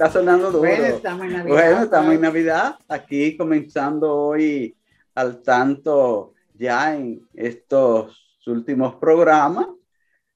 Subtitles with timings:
[0.00, 0.60] Está sonando duro.
[0.60, 1.54] Bueno, estamos en Navidad.
[1.54, 2.74] Bueno, estamos en Navidad.
[2.88, 4.74] Aquí comenzando hoy
[5.14, 9.66] al tanto ya en estos últimos programas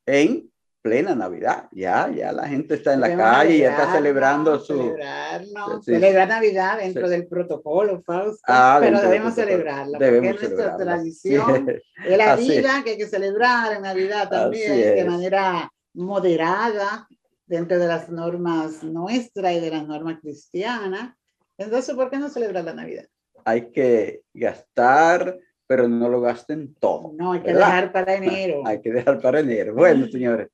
[0.04, 0.50] en
[0.82, 1.68] plena Navidad.
[1.72, 4.58] Ya, ya la gente está en la Debemos calle, ya está celebrando ¿no?
[4.58, 4.76] su...
[4.76, 5.92] Celebrarnos, Sí.
[5.94, 7.10] celebrar Navidad dentro Sí.
[7.12, 10.94] del protocolo, Fausto, Ah, pero debemos celebrarla, Debemos porque es nuestra celebrarla.
[10.96, 11.66] tradición.
[11.66, 12.04] Sí.
[12.10, 12.58] Es la Así es.
[12.58, 17.08] vida que hay que celebrar en Navidad también, de manera moderada,
[17.46, 21.14] dentro de las normas nuestras y de las normas cristianas.
[21.58, 23.06] Entonces, ¿por qué no celebrar la Navidad?
[23.44, 27.12] Hay que gastar, pero no lo gasten todo.
[27.16, 27.66] No, hay que ¿verdad?
[27.66, 28.62] dejar para enero.
[28.66, 29.74] Hay que dejar para enero.
[29.74, 30.48] Bueno, señores,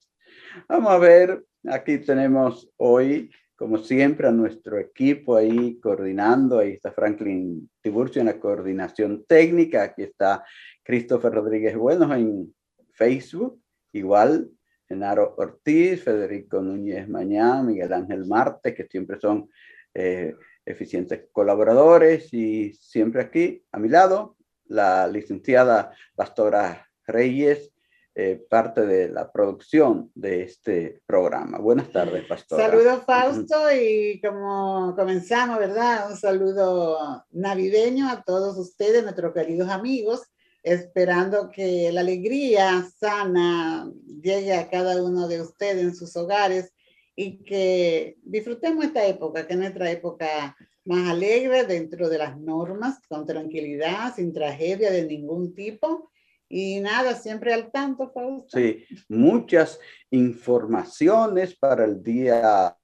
[0.68, 1.44] vamos a ver.
[1.68, 6.58] Aquí tenemos hoy, como siempre, a nuestro equipo ahí coordinando.
[6.58, 9.82] Ahí está Franklin Tiburcio en la coordinación técnica.
[9.82, 10.44] Aquí está
[10.82, 12.54] Christopher Rodríguez Buenos en
[12.92, 13.60] Facebook.
[13.92, 14.50] Igual,
[14.90, 19.48] Genaro Ortiz, Federico Núñez Mañán, Miguel Ángel Marte, que siempre son
[19.94, 20.34] eh,
[20.66, 22.34] eficientes colaboradores.
[22.34, 27.72] Y siempre aquí, a mi lado, la licenciada Pastora Reyes,
[28.16, 31.58] eh, parte de la producción de este programa.
[31.58, 32.66] Buenas tardes, Pastora.
[32.66, 36.10] Saludos, Fausto, y como comenzamos, ¿verdad?
[36.10, 40.22] Un saludo navideño a todos ustedes, nuestros queridos amigos,
[40.62, 43.90] esperando que la alegría sana
[44.22, 46.72] llegue a cada uno de ustedes en sus hogares
[47.16, 53.00] y que disfrutemos esta época, que es nuestra época más alegre dentro de las normas,
[53.08, 56.10] con tranquilidad, sin tragedia de ningún tipo.
[56.48, 58.58] Y nada, siempre al tanto, Fausto.
[58.58, 59.78] Sí, muchas
[60.10, 62.76] informaciones para el día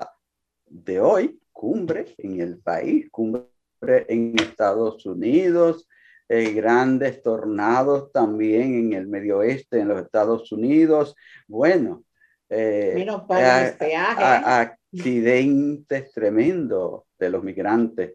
[0.67, 1.41] de hoy.
[1.51, 3.49] Cumbre en el país, cumbre
[3.81, 5.89] en Estados Unidos,
[6.29, 11.15] eh, grandes tornados también en el medio oeste, en los Estados Unidos.
[11.47, 12.05] Bueno,
[12.49, 14.23] eh, Menos para a- el peaje.
[14.23, 18.15] a- accidentes tremendos de los migrantes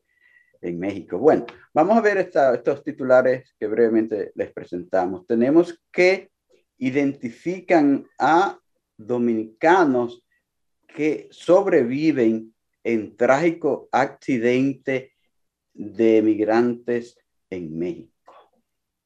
[0.62, 1.18] en México.
[1.18, 5.26] Bueno, vamos a ver esta- estos titulares que brevemente les presentamos.
[5.26, 6.30] Tenemos que
[6.78, 8.60] identifican a
[8.98, 10.24] dominicanos
[10.88, 15.14] que sobreviven en trágico accidente
[15.74, 17.18] de migrantes
[17.52, 18.12] en México.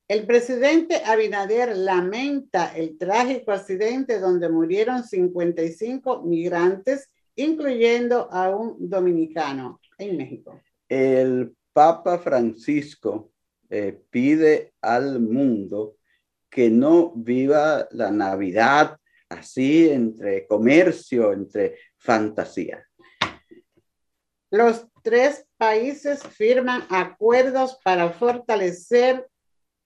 [0.07, 9.81] El presidente Abinader lamenta el trágico accidente donde murieron 55 migrantes, incluyendo a un dominicano
[9.97, 10.61] en México.
[10.87, 13.31] El Papa Francisco
[13.69, 15.97] eh, pide al mundo
[16.49, 18.97] que no viva la Navidad
[19.29, 22.85] así entre comercio, entre fantasía.
[24.51, 29.29] Los tres países firman acuerdos para fortalecer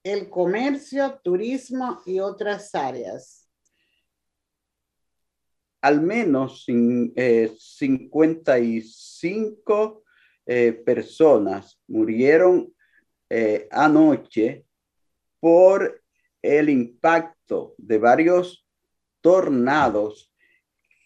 [0.02, 3.46] el comercio, turismo y otras áreas.
[5.82, 10.04] Al menos eh, 55
[10.46, 12.74] eh, personas murieron
[13.28, 14.64] eh, anoche
[15.38, 16.02] por
[16.40, 18.66] el impacto de varios
[19.20, 20.32] tornados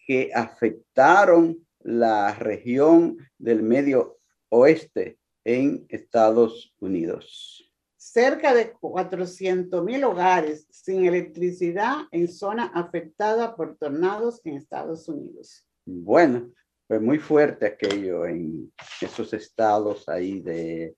[0.07, 4.17] que afectaron la región del medio
[4.49, 7.71] oeste en Estados Unidos.
[7.95, 15.67] Cerca de 400 mil hogares sin electricidad en zona afectada por tornados en Estados Unidos.
[15.85, 16.51] Bueno,
[16.87, 18.71] fue muy fuerte aquello en
[19.01, 20.95] esos estados ahí de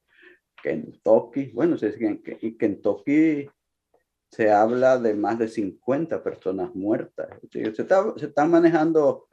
[0.63, 1.51] Kentucky.
[1.53, 3.49] Bueno, en Ke- en Kentucky
[4.31, 7.27] se habla de más de 50 personas muertas.
[7.51, 9.26] Se, está- se están manejando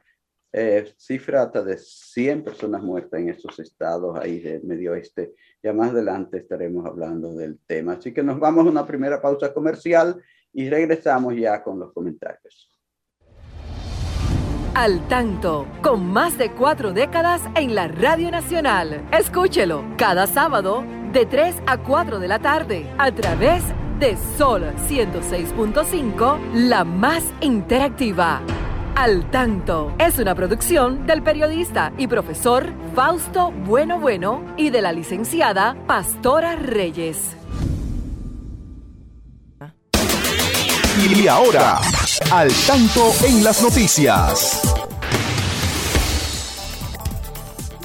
[0.57, 0.93] eh,
[1.35, 5.33] hasta de 100 personas muertas en esos estados ahí del medio oeste.
[5.61, 7.93] Ya más adelante estaremos hablando del tema.
[7.93, 10.21] Así que nos vamos a una primera pausa comercial
[10.53, 12.71] y regresamos ya con los comentarios.
[14.75, 19.05] Al tanto, con más de cuatro décadas en la Radio Nacional.
[19.11, 23.63] Escúchelo cada sábado de 3 a 4 de la tarde a través
[23.99, 28.41] de Sol 106.5, la más interactiva.
[28.95, 32.65] Al tanto es una producción del periodista y profesor
[32.95, 37.35] Fausto Bueno Bueno y de la licenciada Pastora Reyes.
[40.97, 41.81] Y ahora,
[42.31, 44.61] al tanto en las noticias.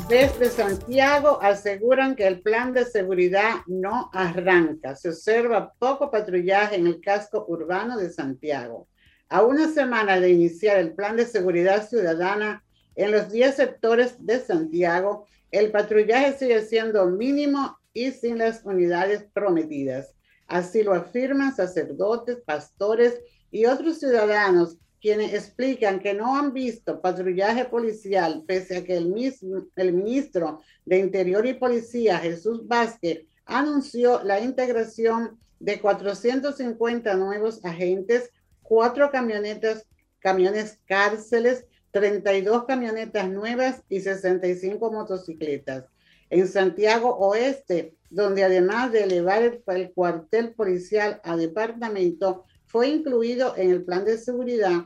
[0.09, 4.95] Desde Santiago aseguran que el plan de seguridad no arranca.
[4.95, 8.87] Se observa poco patrullaje en el casco urbano de Santiago.
[9.31, 12.65] A una semana de iniciar el plan de seguridad ciudadana
[12.97, 19.25] en los 10 sectores de Santiago, el patrullaje sigue siendo mínimo y sin las unidades
[19.33, 20.17] prometidas.
[20.49, 23.21] Así lo afirman sacerdotes, pastores
[23.53, 29.11] y otros ciudadanos quienes explican que no han visto patrullaje policial, pese a que el,
[29.11, 37.65] mismo, el ministro de Interior y Policía, Jesús Vázquez, anunció la integración de 450 nuevos
[37.65, 38.31] agentes,
[38.71, 39.85] cuatro camionetas,
[40.21, 45.87] camiones cárceles, 32 camionetas nuevas y 65 motocicletas.
[46.31, 53.57] En Santiago Oeste, donde además de elevar el, el cuartel policial a departamento, fue incluido
[53.57, 54.85] en el plan de seguridad,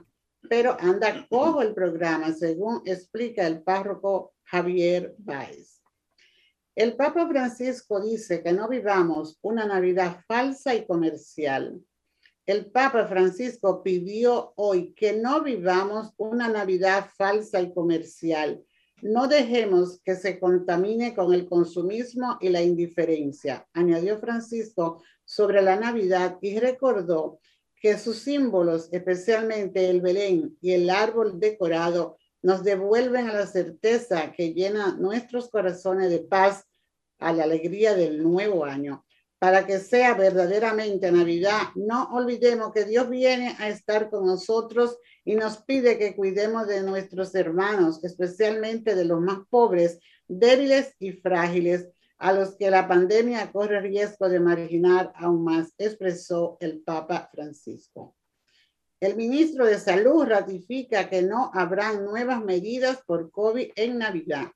[0.48, 5.82] pero anda cojo el programa, según explica el párroco Javier Báez.
[6.75, 11.84] El Papa Francisco dice que no vivamos una Navidad falsa y comercial.
[12.46, 18.62] El Papa Francisco pidió hoy que no vivamos una Navidad falsa y comercial.
[19.00, 25.76] No dejemos que se contamine con el consumismo y la indiferencia, añadió Francisco sobre la
[25.76, 27.41] Navidad y recordó
[27.81, 34.32] que sus símbolos, especialmente el Belén y el árbol decorado, nos devuelven a la certeza
[34.32, 36.67] que llena nuestros corazones de paz
[37.19, 39.02] a la alegría del nuevo año.
[39.44, 45.35] Para que sea verdaderamente Navidad, no olvidemos que Dios viene a estar con nosotros y
[45.35, 49.99] nos pide que cuidemos de nuestros hermanos, especialmente de los más pobres,
[50.29, 56.56] débiles y frágiles, a los que la pandemia corre riesgo de marginar aún más, expresó
[56.61, 58.17] el Papa Francisco.
[58.99, 64.46] El ministro de Salud ratifica que no habrán nuevas medidas por COVID en Navidad.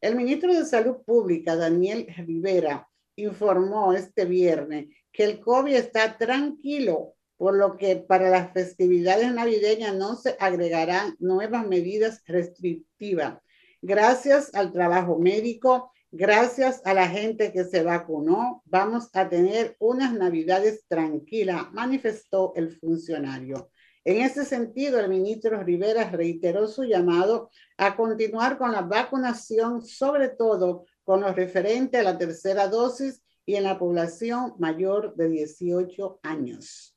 [0.00, 7.14] El ministro de Salud Pública, Daniel Rivera, informó este viernes que el COVID está tranquilo,
[7.36, 13.38] por lo que para las festividades navideñas no se agregarán nuevas medidas restrictivas.
[13.80, 20.14] Gracias al trabajo médico, gracias a la gente que se vacunó, vamos a tener unas
[20.14, 23.70] navidades tranquilas, manifestó el funcionario.
[24.04, 30.28] En ese sentido, el ministro Rivera reiteró su llamado a continuar con la vacunación, sobre
[30.28, 36.20] todo con lo referente a la tercera dosis y en la población mayor de 18
[36.22, 36.96] años.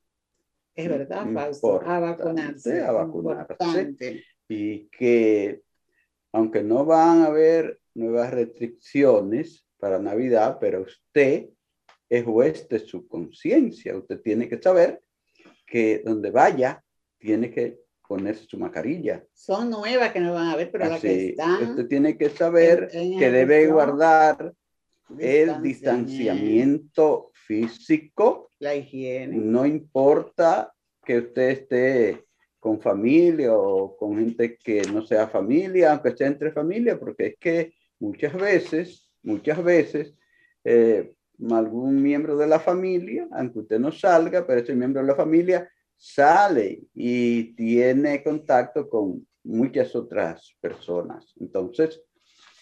[0.75, 2.83] Es verdad, Fausto, a vacunarse.
[2.83, 3.53] A vacunarse.
[3.53, 4.24] Importante.
[4.47, 5.63] Y que
[6.33, 11.50] aunque no van a haber nuevas restricciones para Navidad, pero usted
[12.09, 13.97] es juez de su conciencia.
[13.97, 15.01] Usted tiene que saber
[15.65, 16.83] que donde vaya,
[17.17, 19.24] tiene que ponerse su mascarilla.
[19.33, 21.63] Son nuevas que no van a ver, pero las que están.
[21.69, 24.53] usted tiene que saber en- en que debe guardar
[25.19, 28.51] el distanciamiento, físico.
[28.59, 29.38] La higiene.
[29.38, 32.25] No importa que usted esté
[32.59, 37.35] con familia o con gente que no sea familia, aunque esté entre familia, porque es
[37.39, 40.15] que muchas veces, muchas veces,
[40.63, 41.13] eh,
[41.51, 45.69] algún miembro de la familia, aunque usted no salga, pero ese miembro de la familia
[45.98, 51.34] sale y tiene contacto con muchas otras personas.
[51.40, 52.02] Entonces,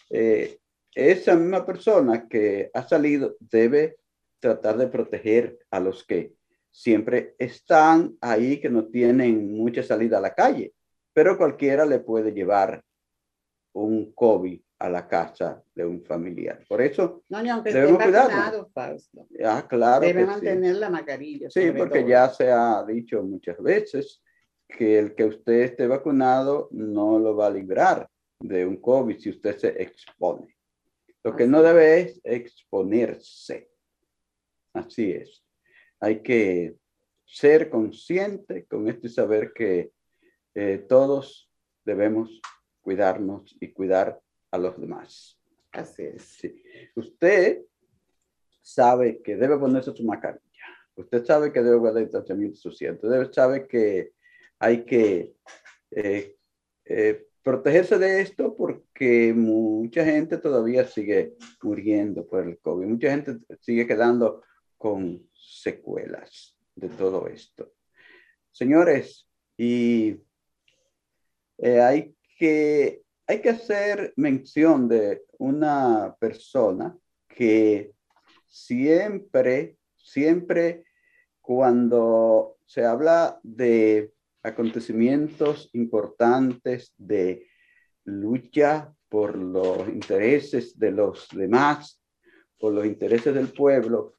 [0.10, 0.60] eh,
[0.94, 3.98] esa misma persona que ha salido debe
[4.40, 6.34] tratar de proteger a los que
[6.70, 10.74] siempre están ahí, que no tienen mucha salida a la calle,
[11.13, 12.84] pero cualquiera le puede llevar
[13.74, 16.62] un COVID a la casa de un familiar.
[16.68, 18.68] Por eso, No, Debemos cuidarnos.
[18.74, 19.25] Fausto.
[19.46, 20.02] ah, claro.
[20.06, 20.32] Debe que sí.
[20.32, 21.50] mantener la mascarilla.
[21.50, 22.10] Sí, porque todo.
[22.10, 24.22] ya se ha dicho muchas veces
[24.68, 28.10] que el que usted esté vacunado no lo va a librar
[28.42, 30.54] de un COVID si usted se expone.
[31.24, 33.70] Lo que Así no debe es exponerse.
[34.74, 35.46] Así es.
[36.02, 36.75] Hay que
[37.24, 39.94] ser consciente con esto y saber que
[40.56, 41.50] eh, todos
[41.86, 42.42] debemos
[42.82, 44.20] cuidarnos y cuidar
[44.53, 45.39] a los demás.
[45.72, 46.22] Así es.
[46.22, 46.63] Sí.
[46.95, 47.63] Usted
[48.62, 50.41] sabe que debe ponerse su mascarilla.
[50.95, 53.00] Usted sabe que debe guardar distanciamiento social.
[53.01, 54.13] Usted sabe que
[54.60, 55.33] hay que
[55.89, 56.38] eh,
[56.86, 61.33] eh, protegerse de esto porque mucha gente todavía sigue
[61.63, 62.86] muriendo por el COVID.
[62.86, 64.43] Mucha gente sigue quedando
[64.77, 67.74] con secuelas de todo esto.
[68.51, 70.15] Señores, y
[71.57, 77.94] eh, hay, que, hay que hacer mención de una persona que
[78.48, 80.86] siempre, siempre
[81.42, 84.13] cuando se habla de
[84.44, 87.48] acontecimientos importantes de
[88.06, 92.01] lucha por los intereses de los demás,
[92.60, 94.15] por los intereses del pueblo,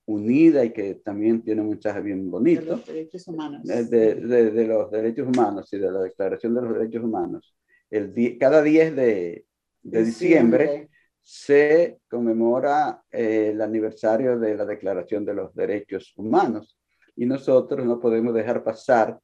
[0.07, 2.63] Unidas y que también tiene un mensaje bien bonito.
[2.63, 3.63] De los derechos humanos.
[3.65, 7.57] De, de, de, los derechos humanos y de la Declaración de los Derechos Humanos.
[7.91, 9.47] El cada 10 de,
[9.83, 16.79] de diciembre, diciembre se conmemora eh, el aniversario de la Declaración de los Derechos Humanos
[17.17, 19.19] y nosotros no podemos dejar pasar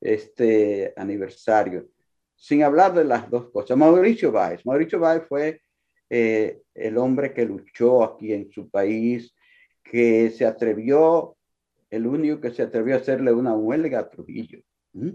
[0.00, 1.86] este aniversario
[2.34, 3.76] sin hablar de las dos cosas.
[3.76, 4.66] Mauricio Báez.
[4.66, 5.60] Mauricio Báez fue
[6.10, 9.34] eh, el hombre que luchó aquí en su país,
[9.84, 11.36] que se atrevió,
[11.90, 14.60] el único que se atrevió a hacerle una huelga a Trujillo.
[14.92, 15.10] ¿Mm?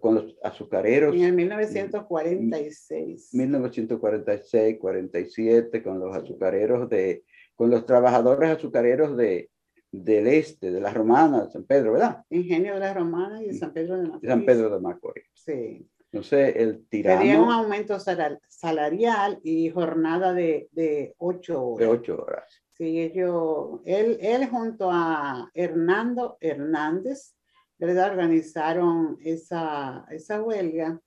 [0.00, 1.14] con los azucareros.
[1.14, 3.34] En 1946.
[3.34, 9.50] 1946, 47, con los azucareros de, con los trabajadores azucareros de,
[9.90, 12.24] del este, de las romanas, de San Pedro, ¿verdad?
[12.30, 14.30] Ingenio de las romanas y de San Pedro de Macorís.
[14.30, 15.24] San Pedro de Macorís.
[15.34, 15.88] Sí.
[16.12, 17.20] Entonces, el tirano...
[17.20, 21.78] Tenía un aumento salarial y jornada de, de ocho horas.
[21.78, 22.61] De ocho horas.
[22.74, 27.34] Sí, ellos, él, él junto a Hernando Hernández,
[27.78, 28.10] ¿verdad?
[28.10, 31.00] Organizaron esa, esa huelga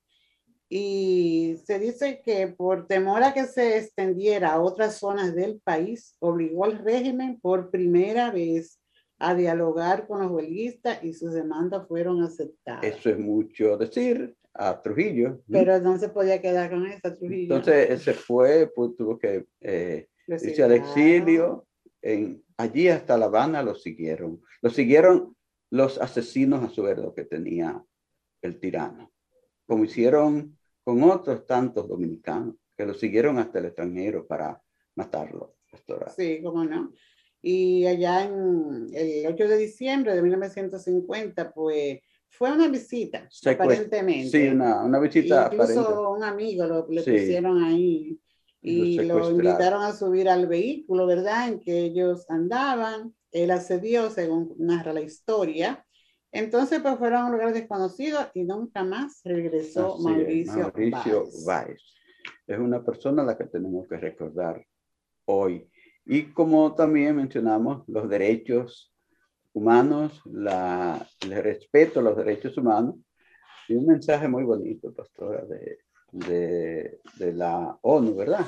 [0.69, 6.15] y se dice que por temor a que se extendiera a otras zonas del país,
[6.19, 8.79] obligó al régimen por primera vez
[9.19, 12.83] a dialogar con los huelguistas y sus demandas fueron aceptadas.
[12.83, 15.41] Eso es mucho decir a Trujillo.
[15.49, 17.55] Pero no se podía quedar con esa Trujillo.
[17.55, 21.67] Entonces él se fue, pues, tuvo que eh, irse al exilio.
[22.01, 24.41] En, allí hasta La Habana lo siguieron.
[24.61, 25.35] Lo siguieron
[25.71, 27.83] los asesinos a sueldo que tenía
[28.41, 29.11] el tirano,
[29.65, 34.61] como hicieron con otros tantos dominicanos que lo siguieron hasta el extranjero para
[34.95, 35.55] matarlo.
[35.71, 36.09] Pastora.
[36.11, 36.93] Sí, cómo no.
[37.41, 44.29] Y allá en el 8 de diciembre de 1950, pues fue una visita, aparentemente.
[44.29, 46.07] Sí, una, una visita Incluso aparente.
[46.07, 47.11] un amigo lo, le sí.
[47.11, 48.19] pusieron ahí
[48.65, 51.49] y lo, invitaron a subir al vehículo, ¿verdad?
[51.49, 55.85] En que ellos andaban él accedió, según narra la historia.
[56.31, 61.25] Entonces, pues fueron a un lugar desconocido y nunca más regresó Así Mauricio, es, Mauricio
[61.45, 61.81] Báez.
[62.47, 64.65] Es una persona a la que tenemos que recordar
[65.25, 65.69] hoy.
[66.05, 68.93] Y como también mencionamos, los derechos
[69.51, 72.95] humanos, la, el respeto a los derechos humanos.
[73.67, 75.79] Y un mensaje muy bonito, pastora, de,
[76.15, 78.45] de, de la ONU, ¿verdad?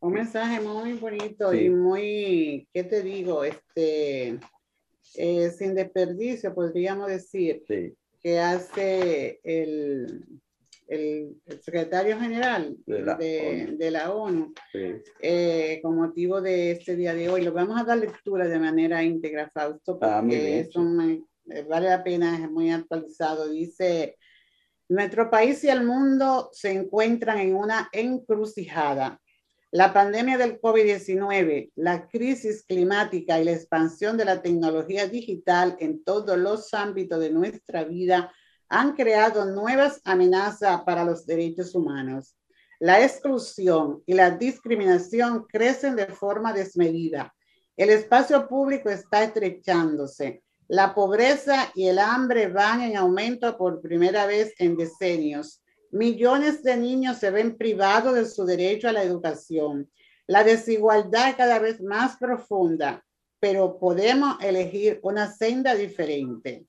[0.00, 1.58] Un mensaje muy bonito sí.
[1.58, 3.44] y muy, ¿qué te digo?
[3.44, 4.38] Este,
[5.16, 7.94] eh, sin desperdicio, podríamos decir, sí.
[8.22, 10.24] que hace el,
[10.86, 14.78] el, el, secretario general de la de, ONU, de la ONU sí.
[15.20, 17.42] eh, con motivo de este día de hoy.
[17.42, 21.66] Lo vamos a dar lectura de manera íntegra, Fausto, porque ah, bien, es un, eh,
[21.68, 23.50] vale la pena, es muy actualizado.
[23.50, 24.16] Dice,
[24.90, 29.20] nuestro país y el mundo se encuentran en una encrucijada
[29.72, 36.02] la pandemia del COVID-19, la crisis climática y la expansión de la tecnología digital en
[36.02, 38.32] todos los ámbitos de nuestra vida
[38.68, 42.36] han creado nuevas amenazas para los derechos humanos.
[42.80, 47.32] La exclusión y la discriminación crecen de forma desmedida.
[47.76, 50.42] El espacio público está estrechándose.
[50.72, 55.60] La pobreza y el hambre van en aumento por primera vez en decenios.
[55.90, 59.90] Millones de niños se ven privados de su derecho a la educación.
[60.28, 63.04] La desigualdad es cada vez más profunda,
[63.40, 66.68] pero podemos elegir una senda diferente.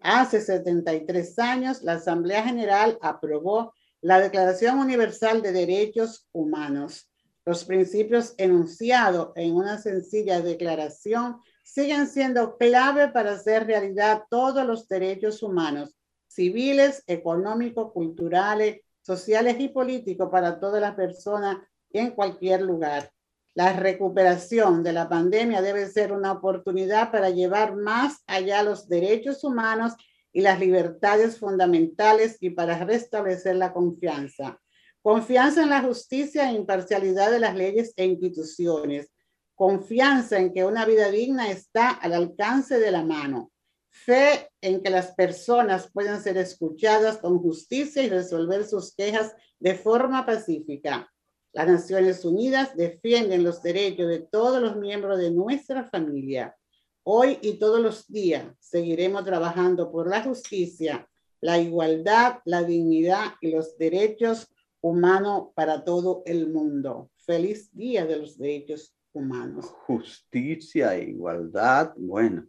[0.00, 7.10] Hace 73 años, la Asamblea General aprobó la Declaración Universal de Derechos Humanos.
[7.44, 14.86] Los principios enunciados en una sencilla declaración siguen siendo clave para hacer realidad todos los
[14.86, 15.96] derechos humanos,
[16.28, 21.56] civiles, económicos, culturales, sociales y políticos para todas las personas
[21.90, 23.10] en cualquier lugar.
[23.54, 29.42] La recuperación de la pandemia debe ser una oportunidad para llevar más allá los derechos
[29.44, 29.94] humanos
[30.32, 34.60] y las libertades fundamentales y para restablecer la confianza.
[35.00, 39.13] Confianza en la justicia e imparcialidad de las leyes e instituciones.
[39.54, 43.52] Confianza en que una vida digna está al alcance de la mano.
[43.88, 49.74] Fe en que las personas pueden ser escuchadas con justicia y resolver sus quejas de
[49.74, 51.08] forma pacífica.
[51.52, 56.56] Las Naciones Unidas defienden los derechos de todos los miembros de nuestra familia.
[57.04, 61.08] Hoy y todos los días seguiremos trabajando por la justicia,
[61.40, 64.48] la igualdad, la dignidad y los derechos
[64.80, 67.10] humanos para todo el mundo.
[67.16, 69.66] Feliz Día de los Derechos Humanos.
[69.86, 72.48] Justicia e igualdad, bueno,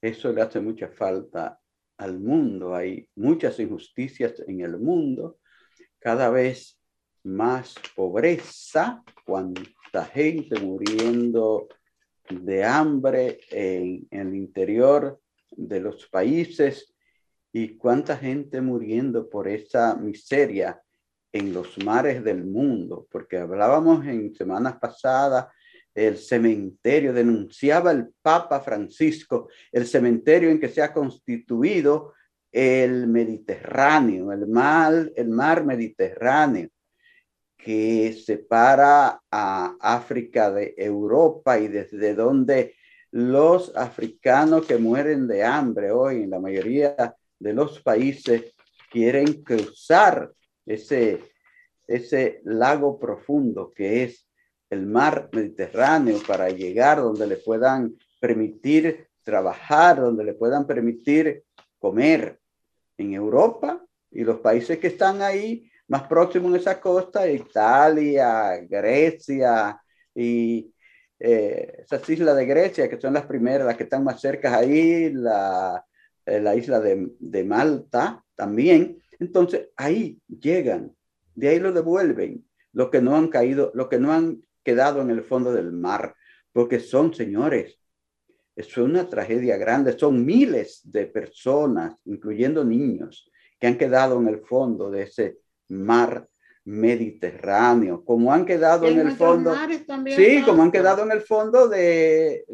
[0.00, 1.58] eso le hace mucha falta
[1.96, 2.74] al mundo.
[2.74, 5.38] Hay muchas injusticias en el mundo.
[5.98, 6.78] Cada vez
[7.24, 11.68] más pobreza, cuánta gente muriendo
[12.28, 16.94] de hambre en, el interior de los países
[17.52, 20.82] y cuánta gente muriendo por esa miseria
[21.32, 25.46] en los mares del mundo, porque hablábamos en semanas pasadas,
[25.94, 32.14] el cementerio, denunciaba el Papa Francisco, el cementerio en que se ha constituido
[32.50, 36.68] el Mediterráneo, el mar, el mar Mediterráneo
[37.62, 42.74] que separa a África de Europa y desde donde
[43.12, 48.54] los africanos que mueren de hambre hoy en la mayoría de los países
[48.90, 50.32] quieren cruzar
[50.66, 51.20] ese,
[51.86, 54.26] ese lago profundo que es
[54.72, 61.44] el mar Mediterráneo para llegar donde le puedan permitir trabajar, donde le puedan permitir
[61.78, 62.40] comer
[62.96, 69.78] en Europa y los países que están ahí más próximo en esa costa, Italia, Grecia
[70.14, 70.72] y
[71.20, 75.12] eh, esas islas de Grecia, que son las primeras, las que están más cerca ahí,
[75.12, 75.84] la,
[76.24, 79.02] eh, la isla de, de, Malta también.
[79.20, 80.96] Entonces, ahí llegan,
[81.34, 85.10] de ahí lo devuelven, los que no han caído, los que no han quedado en
[85.10, 86.14] el fondo del mar,
[86.52, 87.78] porque son, señores,
[88.54, 94.40] es una tragedia grande, son miles de personas, incluyendo niños, que han quedado en el
[94.40, 96.28] fondo de ese mar
[96.64, 99.52] Mediterráneo, como han quedado en, el fondo.
[100.14, 102.44] Sí, como han quedado en el fondo de,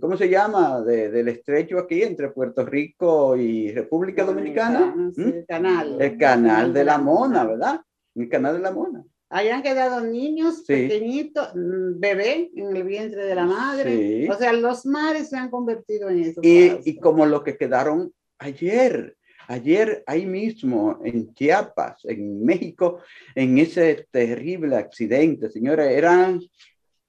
[0.00, 0.80] ¿cómo se llama?
[0.82, 4.94] del estrecho aquí entre Puerto Rico y República Dominicana.
[4.94, 5.20] ¿Mm?
[5.20, 6.00] el canal.
[6.00, 7.80] El canal de la Mona, ¿verdad?
[8.14, 9.04] El canal de la Mona.
[9.32, 14.28] Ahí han quedado niños pequeñitos, mm, bebé en el vientre de la madre.
[14.30, 16.40] O sea, los mares se han convertido en eso.
[16.44, 19.16] Y, y como lo que quedaron ayer,
[19.48, 23.00] Ayer ahí mismo en Chiapas, en México,
[23.34, 26.40] en ese terrible accidente, señora, eran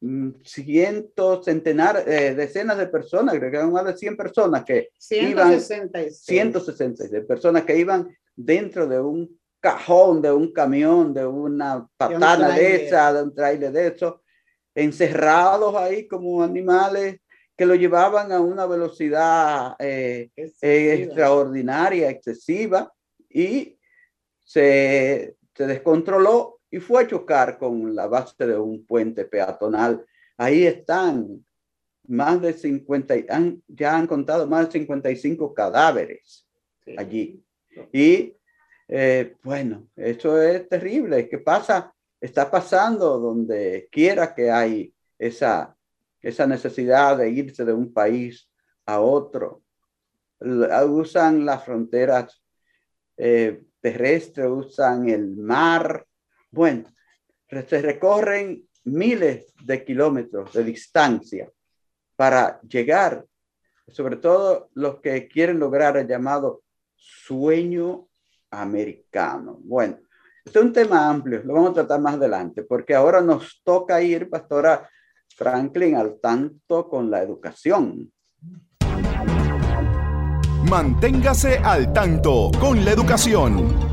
[0.02, 4.90] mm, cientos, centenares, eh, decenas de personas, creo que eran más de 100 personas que
[4.98, 5.90] 166.
[5.94, 12.50] iban, 166 personas que iban dentro de un cajón, de un camión, de una patana
[12.50, 14.22] de, esa, de un trailer de eso,
[14.76, 17.22] encerrados ahí como animales
[17.56, 22.92] que lo llevaban a una velocidad eh, extraordinaria, excesiva,
[23.30, 23.78] y
[24.44, 30.06] se, se, descontroló y fue a chocar con la base de un puente peatonal.
[30.36, 31.46] Ahí están
[32.06, 36.46] más de 50, han, ya han contado más de 55 cadáveres
[36.98, 37.42] allí.
[37.94, 38.36] Y
[38.88, 41.30] eh, bueno, eso es terrible.
[41.30, 41.94] ¿Qué pasa?
[42.20, 45.76] Está pasando donde quiera que hay esa
[46.24, 48.50] esa necesidad de irse de un país
[48.86, 49.62] a otro.
[50.40, 52.42] Usan las fronteras
[53.18, 56.08] eh, terrestres, usan el mar.
[56.50, 56.86] Bueno,
[57.68, 61.52] se recorren miles de kilómetros de distancia
[62.16, 63.26] para llegar,
[63.88, 66.64] sobre todo los que quieren lograr el llamado
[66.96, 68.08] sueño
[68.62, 69.60] americano.
[69.64, 69.98] Bueno,
[70.46, 74.02] este es un tema amplio, lo vamos a tratar más adelante, porque ahora nos toca
[74.02, 74.90] ir, pastora,
[75.36, 78.12] Franklin al tanto con la educación.
[80.70, 83.93] Manténgase al tanto con la educación.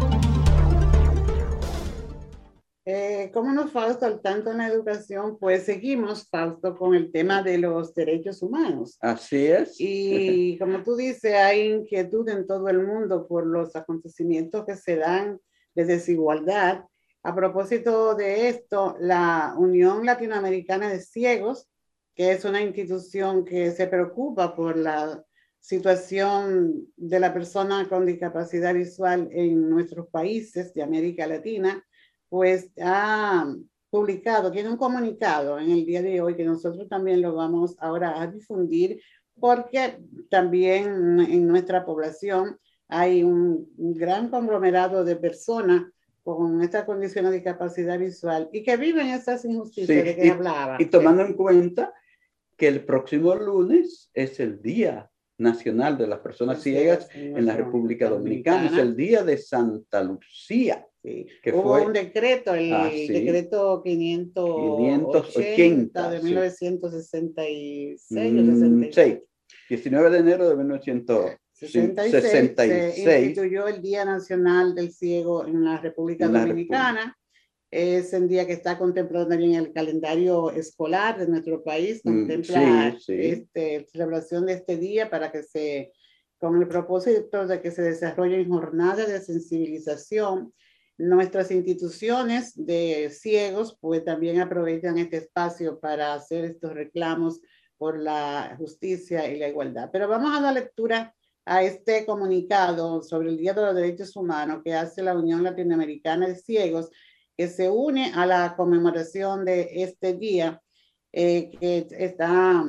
[3.20, 5.38] Eh, ¿Cómo nos falta al tanto en la educación?
[5.38, 8.96] Pues seguimos, Fausto, con el tema de los derechos humanos.
[8.98, 9.74] Así es.
[9.78, 14.96] Y como tú dices, hay inquietud en todo el mundo por los acontecimientos que se
[14.96, 15.38] dan
[15.74, 16.84] de desigualdad.
[17.22, 21.68] A propósito de esto, la Unión Latinoamericana de Ciegos,
[22.14, 25.22] que es una institución que se preocupa por la
[25.58, 31.84] situación de la persona con discapacidad visual en nuestros países de América Latina,
[32.30, 33.52] pues ha
[33.90, 38.22] publicado, tiene un comunicado en el día de hoy que nosotros también lo vamos ahora
[38.22, 39.02] a difundir
[39.38, 39.98] porque
[40.30, 42.56] también en nuestra población
[42.88, 45.84] hay un, gran conglomerado de personas
[46.22, 50.76] con esta condición de discapacidad visual y que viven esas injusticias de que y, hablaba.
[50.78, 51.92] Y tomando en cuenta
[52.56, 58.08] que el próximo lunes es el Día Nacional de las Personas Ciegas en la República
[58.10, 60.86] Dominicana, es el Día de Santa Lucía.
[61.02, 61.26] Sí.
[61.42, 63.08] Que Hubo fue, un decreto, el ah, sí.
[63.08, 69.18] decreto 580, 580 de 1966 mm, 66.
[69.68, 75.78] 19 de enero de 1966 66, se instituyó el Día Nacional del Ciego en la
[75.78, 76.92] República en Dominicana.
[76.92, 77.16] La República.
[77.70, 82.96] Es el día que está contemplado también en el calendario escolar de nuestro país, contempla
[82.98, 83.12] sí, sí.
[83.14, 85.92] Este, celebración de este día para que se,
[86.38, 90.52] con el propósito de que se desarrollen jornadas de sensibilización
[91.00, 97.40] Nuestras instituciones de ciegos pues también aprovechan este espacio para hacer estos reclamos
[97.78, 99.88] por la justicia y la igualdad.
[99.90, 101.14] Pero vamos a dar lectura
[101.46, 106.28] a este comunicado sobre el Día de los Derechos Humanos que hace la Unión Latinoamericana
[106.28, 106.90] de Ciegos,
[107.34, 110.60] que se une a la conmemoración de este día,
[111.12, 112.62] eh, que está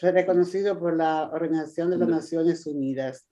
[0.00, 3.29] reconocido por la Organización de las Naciones Unidas.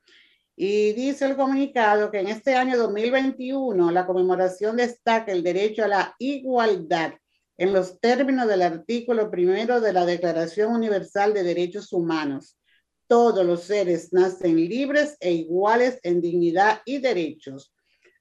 [0.61, 5.88] Y dice el comunicado que en este año 2021 la conmemoración destaca el derecho a
[5.88, 7.12] la igualdad
[7.57, 12.59] en los términos del artículo primero de la Declaración Universal de Derechos Humanos.
[13.07, 17.73] Todos los seres nacen libres e iguales en dignidad y derechos.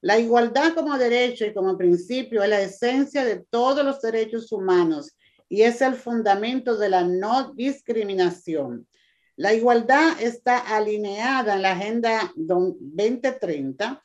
[0.01, 5.17] La igualdad como derecho y como principio es la esencia de todos los derechos humanos
[5.49, 8.87] y es el fundamento de la no discriminación.
[9.37, 14.03] La igualdad está alineada en la Agenda 2030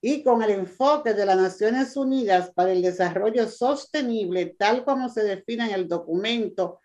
[0.00, 5.22] y con el enfoque de las Naciones Unidas para el Desarrollo Sostenible, tal como se
[5.22, 6.80] define en el documento,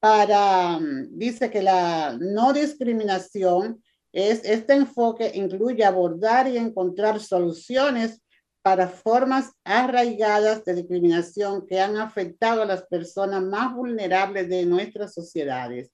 [0.00, 3.80] para, dice que la no discriminación
[4.12, 8.20] es, este enfoque incluye abordar y encontrar soluciones
[8.60, 15.14] para formas arraigadas de discriminación que han afectado a las personas más vulnerables de nuestras
[15.14, 15.92] sociedades.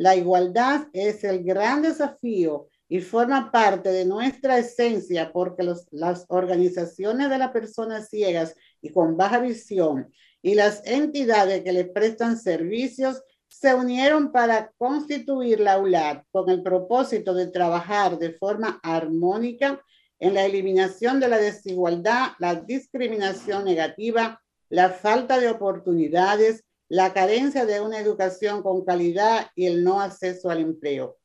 [0.00, 7.28] La igualdad es el gran desafío y forma parte de nuestra esencia porque las organizaciones
[7.28, 10.10] de las personas ciegas y con baja visión
[10.40, 16.62] y las entidades que le prestan servicios se unieron para constituir la ULAD con el
[16.62, 19.84] propósito de trabajar de forma armónica
[20.18, 27.64] en la eliminación de la desigualdad, la discriminación negativa, la falta de oportunidades, la carencia
[27.64, 31.18] de una educación con calidad y el no acceso al empleo.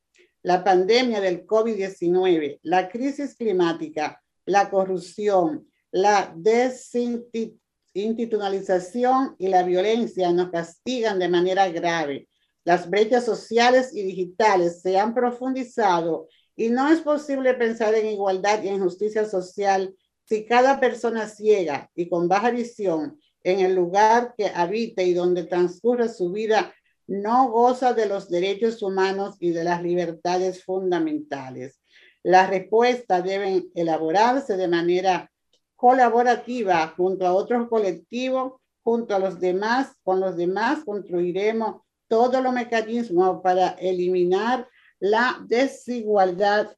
[0.43, 10.51] La pandemia del COVID-19, la crisis climática, la corrupción, la desinstitucionalización y la violencia nos
[10.51, 12.30] castigan de manera grave.
[12.63, 18.62] Las brechas sociales y digitales se han profundizado y no es posible pensar en igualdad
[18.62, 24.34] y en justicia social si cada persona ciega y con baja visión en el lugar
[24.36, 26.74] que habite y donde transcurre su vida
[27.08, 31.80] no goza de los derechos humanos y de las libertades fundamentales.
[32.24, 35.32] Las respuestas deben elaborarse de manera
[35.76, 38.54] colaborativa junto a otros colectivos,
[38.84, 44.68] junto a los demás, con los demás construiremos todos los mecanismos para eliminar
[45.00, 46.76] la desigualdad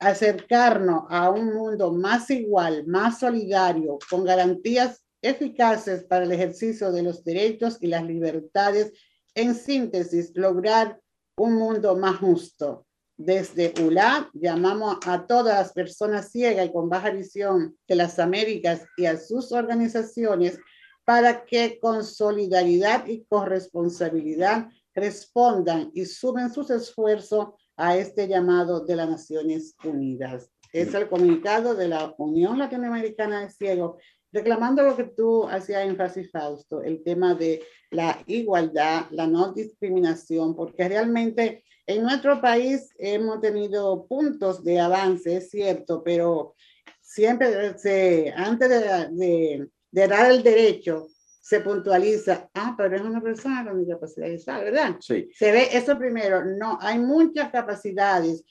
[0.00, 7.02] acercarnos a un mundo más igual, más solidario, con garantías eficaces para el ejercicio de
[7.02, 8.92] los derechos y las libertades.
[9.34, 10.98] En síntesis, lograr
[11.36, 12.86] un mundo más justo.
[13.16, 18.86] Desde ULA llamamos a todas las personas ciegas y con baja visión de las Américas
[18.96, 20.58] y a sus organizaciones
[21.04, 27.48] para que con solidaridad y corresponsabilidad respondan y sumen sus esfuerzos
[27.80, 30.50] a este llamado de las Naciones Unidas.
[30.72, 34.00] Es el comunicado de la Unión Latinoamericana de Ciegos,
[34.32, 40.54] reclamando lo que tú hacías énfasis, Fausto, el tema de la igualdad, la no discriminación,
[40.54, 46.54] porque realmente en nuestro país hemos tenido puntos de avance, es cierto, pero
[47.00, 51.08] siempre se, antes de, de de dar el derecho,
[51.50, 54.96] se puntualiza, ah, pero es una persona con discapacidad visual, ¿verdad?
[55.00, 55.28] Sí.
[55.34, 58.44] Se ve eso primero, no, hay muchas capacidades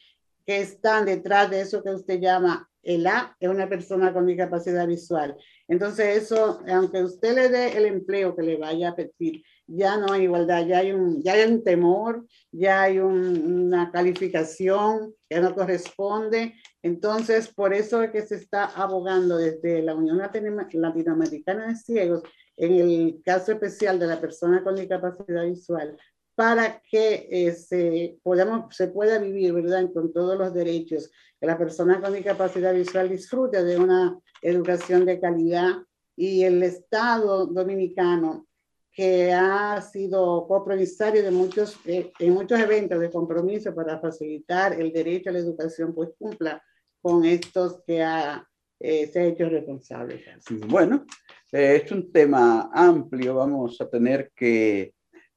[0.46, 4.86] que están detrás de eso que usted llama el A, es una persona con discapacidad
[4.86, 5.38] visual.
[5.70, 10.12] Entonces eso, aunque usted le dé el empleo que le vaya a pedir, ya no
[10.12, 15.40] hay igualdad, ya hay un, ya hay un temor, ya hay un- una calificación que
[15.40, 16.56] no corresponde.
[16.82, 22.24] Entonces, por eso es que se está abogando desde la Unión Latino- Latinoamericana de Ciegos,
[22.60, 25.98] en el caso especial de la persona con discapacidad visual,
[26.36, 31.58] para que eh, se, podamos, se pueda vivir, ¿verdad?, con todos los derechos, que la
[31.58, 35.78] persona con discapacidad visual disfrute de una educación de calidad
[36.18, 38.46] y el Estado dominicano
[38.92, 44.92] que ha sido copromisario de muchos, eh, en muchos eventos de compromiso para facilitar el
[44.92, 46.62] derecho a la educación, pues cumpla
[47.02, 48.49] con estos que ha,
[48.80, 50.24] eh, se ha hecho responsable.
[50.68, 51.06] Bueno,
[51.52, 54.94] eh, es un tema amplio, vamos a tener que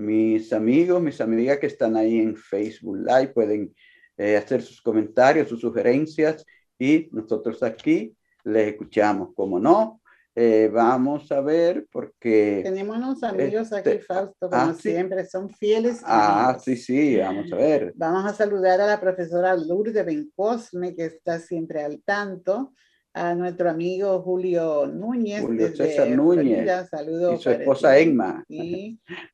[0.00, 3.74] Mis amigos, mis amigas que están ahí en Facebook Live pueden
[4.16, 6.46] eh, hacer sus comentarios, sus sugerencias
[6.78, 9.34] y nosotros aquí les escuchamos.
[9.34, 10.00] Como no,
[10.34, 12.62] eh, vamos a ver porque...
[12.64, 14.90] Tenemos unos amigos aquí, Este, Fausto, como ah, sí.
[14.90, 16.00] siempre, son fieles.
[16.04, 16.64] Ah, amigos.
[16.64, 17.92] sí, sí, vamos a ver.
[17.94, 22.72] Vamos a saludar a la profesora Lourdes Bencosme, que está siempre al tanto,
[23.12, 25.42] a nuestro amigo Julio Núñez.
[25.42, 27.98] Julio desde César Núñez saludos Y su esposa.
[27.98, 28.44] Emma.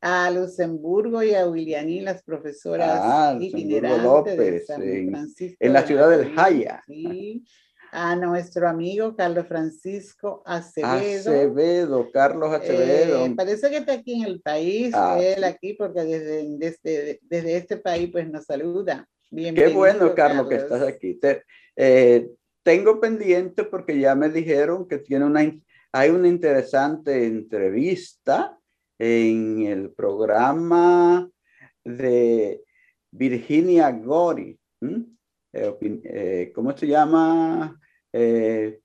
[0.01, 5.57] A Luxemburgo y a Willianí, las profesoras Ah, Luxemburgo itinerantes de López, San en- Francisco
[5.61, 6.83] en la de ciudad del Jaya.
[7.93, 11.31] A nuestro amigo Carlos Francisco Acevedo.
[11.31, 13.25] Acevedo, Carlos Acevedo.
[13.27, 17.57] Eh, parece que está aquí en el país, Ah, él aquí, porque desde, desde, desde
[17.57, 19.07] este país pues nos saluda.
[19.31, 21.15] Qué Bienvenido, bueno, Carlos, que estás aquí.
[21.15, 21.43] Te-
[21.77, 22.29] eh,
[22.67, 25.41] tengo pendiente porque ya me dijeron que tiene una,
[25.93, 28.59] hay una interesante entrevista
[28.99, 31.31] en el programa
[31.85, 32.65] de
[33.13, 34.59] Virginia Gori.
[35.53, 37.81] Eh, eh, ¿Cómo se llama?
[38.13, 38.81] Eh,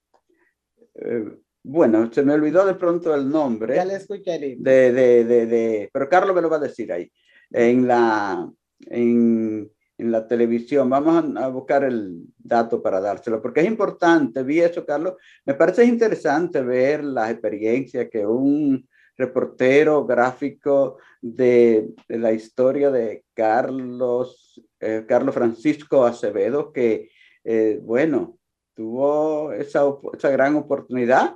[0.93, 1.25] eh,
[1.63, 4.57] bueno, se me olvidó de pronto el nombre Ya le escucharé.
[4.59, 7.11] de, de, de, de- pero Carlos me lo va a decir ahí,
[7.49, 8.47] en la,
[8.81, 10.89] en, en la televisión.
[10.89, 15.13] Vamos a, a buscar el dato para dárselo, porque es importante, vi eso, Carlos,
[15.45, 23.23] me parece interesante ver las experiencias que un reportero gráfico de, de la historia de
[23.35, 27.11] Carlos, eh, Carlos Francisco Acevedo, que,
[27.43, 28.39] eh, bueno,
[28.73, 29.83] tuvo esa,
[30.17, 31.35] esa gran oportunidad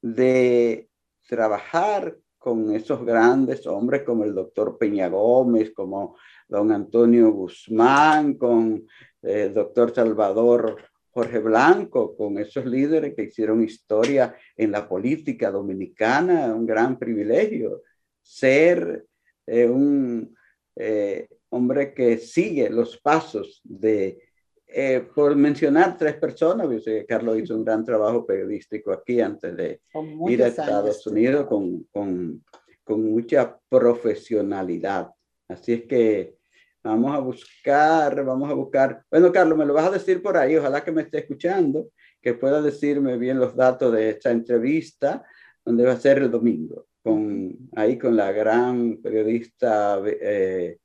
[0.00, 0.88] de
[1.28, 6.16] trabajar con esos grandes hombres como el doctor Peña Gómez, como
[6.48, 8.86] don Antonio Guzmán, con
[9.22, 10.76] eh, el doctor Salvador
[11.10, 17.82] Jorge Blanco, con esos líderes que hicieron historia en la política dominicana, un gran privilegio
[18.20, 19.06] ser
[19.46, 20.34] eh, un
[20.74, 24.18] eh, hombre que sigue los pasos de
[24.66, 29.20] eh, por mencionar tres personas, yo sé que Carlos hizo un gran trabajo periodístico aquí
[29.20, 29.80] antes de
[30.28, 31.06] ir a Estados.
[31.06, 32.42] Unidos con, con,
[32.82, 35.13] con mucha profesionalidad.
[35.48, 36.36] Así es que
[36.82, 39.04] vamos a buscar, vamos a buscar.
[39.10, 42.34] Bueno, Carlos, me lo vas a decir por ahí, ojalá que me esté escuchando, que
[42.34, 45.24] pueda decirme bien los datos de esta entrevista,
[45.64, 50.78] donde va a ser el domingo, con, ahí con la gran periodista eh,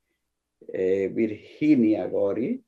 [0.68, 2.64] eh, Virginia Gori.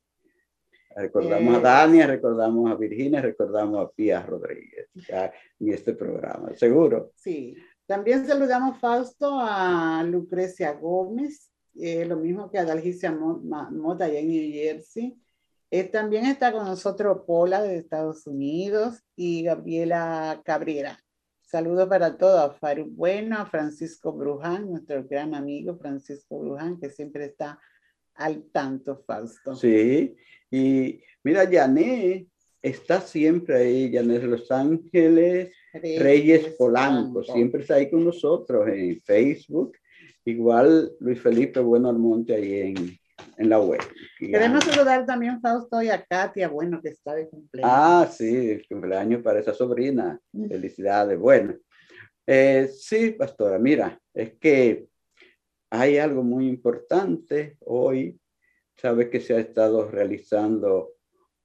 [0.94, 7.12] Recordamos a Dania, recordamos a Virginia, recordamos a Pía Rodríguez en este programa, seguro.
[7.16, 13.70] Sí, también saludamos Fausto a Lucrecia Gómez, eh, lo mismo que a Dalgicia Mo- Ma-
[13.70, 15.16] Mota allá en New Jersey.
[15.70, 20.98] Eh, también está con nosotros Pola de Estados Unidos y Gabriela Cabrera.
[21.40, 26.90] Saludos para todos, a Faru Bueno, a Francisco Bruján, nuestro gran amigo Francisco Bruján, que
[26.90, 27.58] siempre está
[28.14, 29.54] al tanto, Fausto.
[29.54, 30.14] Sí,
[30.50, 32.26] y mira, Yané
[32.60, 39.00] está siempre ahí, Yané de Los Ángeles, Reyes Polanco, siempre está ahí con nosotros en
[39.02, 39.72] Facebook.
[40.24, 42.98] Igual Luis Felipe Bueno Almonte ahí en,
[43.36, 43.80] en la web.
[44.18, 47.72] Queremos saludar también, Fausto, y a Katia, bueno, que está de cumpleaños.
[47.74, 50.20] Ah, sí, el cumpleaños para esa sobrina.
[50.48, 51.18] Felicidades.
[51.18, 51.56] Bueno,
[52.26, 54.86] eh, sí, pastora, mira, es que
[55.70, 58.18] hay algo muy importante hoy.
[58.76, 60.92] Sabes que se ha estado realizando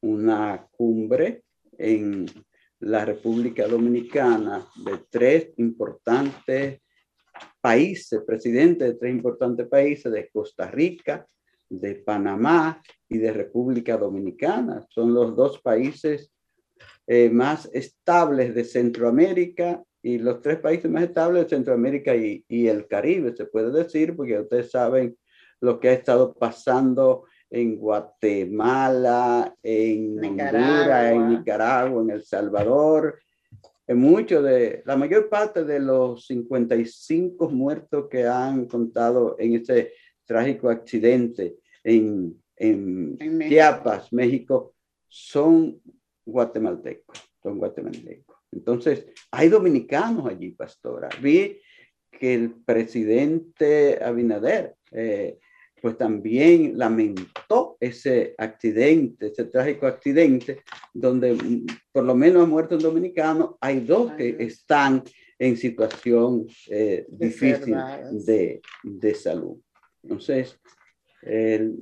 [0.01, 1.43] una cumbre
[1.77, 2.25] en
[2.79, 6.81] la República Dominicana de tres importantes
[7.61, 11.27] países, presidentes de tres importantes países, de Costa Rica,
[11.69, 14.85] de Panamá y de República Dominicana.
[14.89, 16.31] Son los dos países
[17.05, 22.67] eh, más estables de Centroamérica y los tres países más estables de Centroamérica y, y
[22.67, 25.17] el Caribe, se puede decir, porque ustedes saben
[25.59, 30.77] lo que ha estado pasando en Guatemala, en Nicaragua.
[30.77, 33.19] Honduras, en Nicaragua, en El Salvador.
[33.87, 39.93] En mucho de, la mayor parte de los 55 muertos que han contado en ese
[40.25, 43.55] trágico accidente en, en, En México.
[43.55, 44.75] Chiapas, México,
[45.07, 45.81] son
[46.25, 48.35] guatemaltecos, son guatemaltecos.
[48.51, 51.09] Entonces, hay dominicanos allí, pastora.
[51.21, 51.59] Vi
[52.11, 55.39] que el presidente Abinader, eh,
[55.81, 60.63] pues también lamentó ese accidente, ese trágico accidente,
[60.93, 63.57] donde mm, por lo menos ha muerto un dominicano.
[63.61, 65.03] Hay dos que están
[65.39, 67.75] en situación eh, difícil
[68.25, 69.57] de, de salud.
[70.03, 70.59] Entonces,
[71.21, 71.77] el-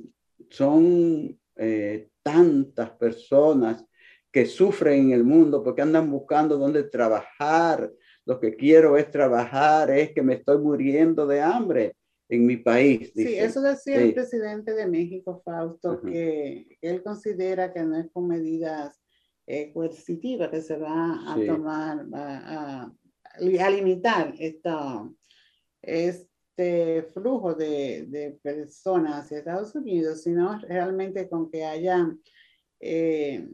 [0.50, 3.84] son eh, tantas personas
[4.30, 7.90] que sufren en el mundo porque andan buscando dónde trabajar.
[8.26, 11.95] Lo que quiero es trabajar, es que me estoy muriendo de hambre
[12.28, 13.12] en mi país.
[13.14, 13.44] Sí, dicen.
[13.44, 14.02] eso decía Sí.
[14.02, 16.06] el presidente de México, Fausto, Ujú.
[16.10, 19.00] que él considera que no es con medidas
[19.48, 21.46] eh, coercitivas que se va a Sí.
[21.46, 22.92] tomar, va a,
[23.36, 25.08] a limitar esta,
[25.82, 32.10] este flujo de, de personas hacia Estados Unidos, sino realmente con que haya,
[32.80, 33.48] eh,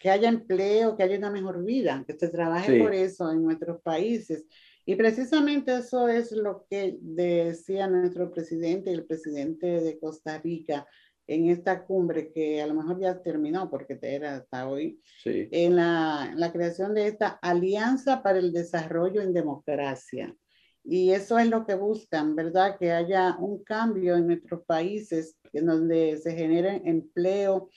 [0.00, 2.80] que haya empleo, que haya una mejor vida, que se trabaje Sí.
[2.82, 4.44] por eso en nuestros países.
[4.88, 10.86] Y precisamente eso es lo que decía nuestro presidente y el presidente de Costa Rica
[11.26, 15.76] en esta cumbre que a lo mejor ya terminó porque era hasta hoy, Sí, en
[15.76, 20.34] la, en la creación de esta Alianza para el Desarrollo en Democracia.
[20.82, 22.78] Y eso es lo que buscan, ¿verdad?
[22.78, 27.68] Que haya un cambio en nuestros países en donde se genere empleo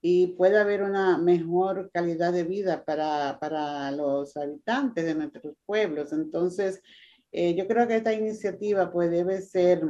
[0.00, 6.12] y pueda haber una mejor calidad de vida para, para los habitantes de nuestros pueblos.
[6.12, 6.82] Entonces,
[7.32, 9.82] eh, yo creo que esta iniciativa pues debe ser,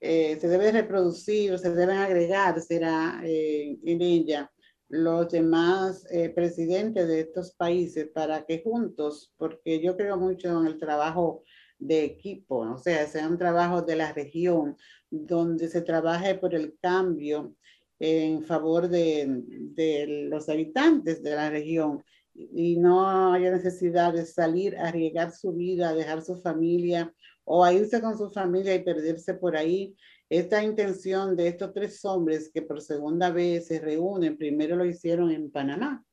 [0.00, 4.50] eh, se debe reproducir, se deben agregar, será eh, en ella
[4.88, 10.66] los demás eh, presidentes de estos países para que juntos, porque yo creo mucho en
[10.66, 11.42] el trabajo
[11.78, 14.76] de equipo, o sea, sea un trabajo de la región,
[15.10, 17.54] donde se trabaje por el cambio
[17.98, 22.02] en favor de, de los habitantes de la región
[22.34, 27.12] y no haya necesidad de salir a arriesgar su vida, dejar su familia
[27.44, 29.96] o a irse con su familia y perderse por ahí.
[30.28, 35.30] Esta intención de estos tres hombres que por segunda vez se reúnen, primero lo hicieron
[35.30, 36.04] en Panamá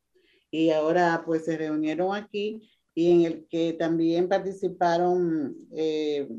[0.52, 2.62] y ahora pues se reunieron aquí
[2.94, 6.30] y en el que también participaron eh,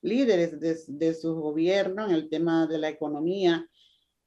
[0.00, 3.68] líderes de, de su gobierno en el tema de la economía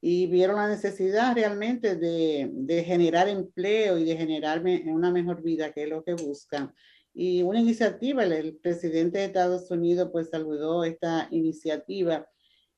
[0.09, 5.43] y vieron la necesidad realmente de, de generar empleo y de generar me- una mejor
[5.43, 6.73] vida, que es lo que buscan.
[7.13, 12.25] Y una iniciativa, el, el presidente de Estados Unidos pues saludó esta iniciativa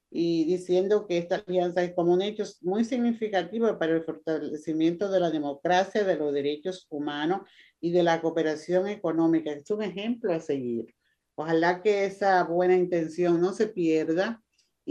[0.09, 5.19] y diciendo que esta alianza es como un hecho muy significativo para el fortalecimiento de
[5.19, 7.41] la democracia, de los derechos humanos
[7.79, 9.51] y de la cooperación económica.
[9.51, 10.95] Es un ejemplo a seguir.
[11.35, 14.41] Ojalá que esa buena intención no se pierda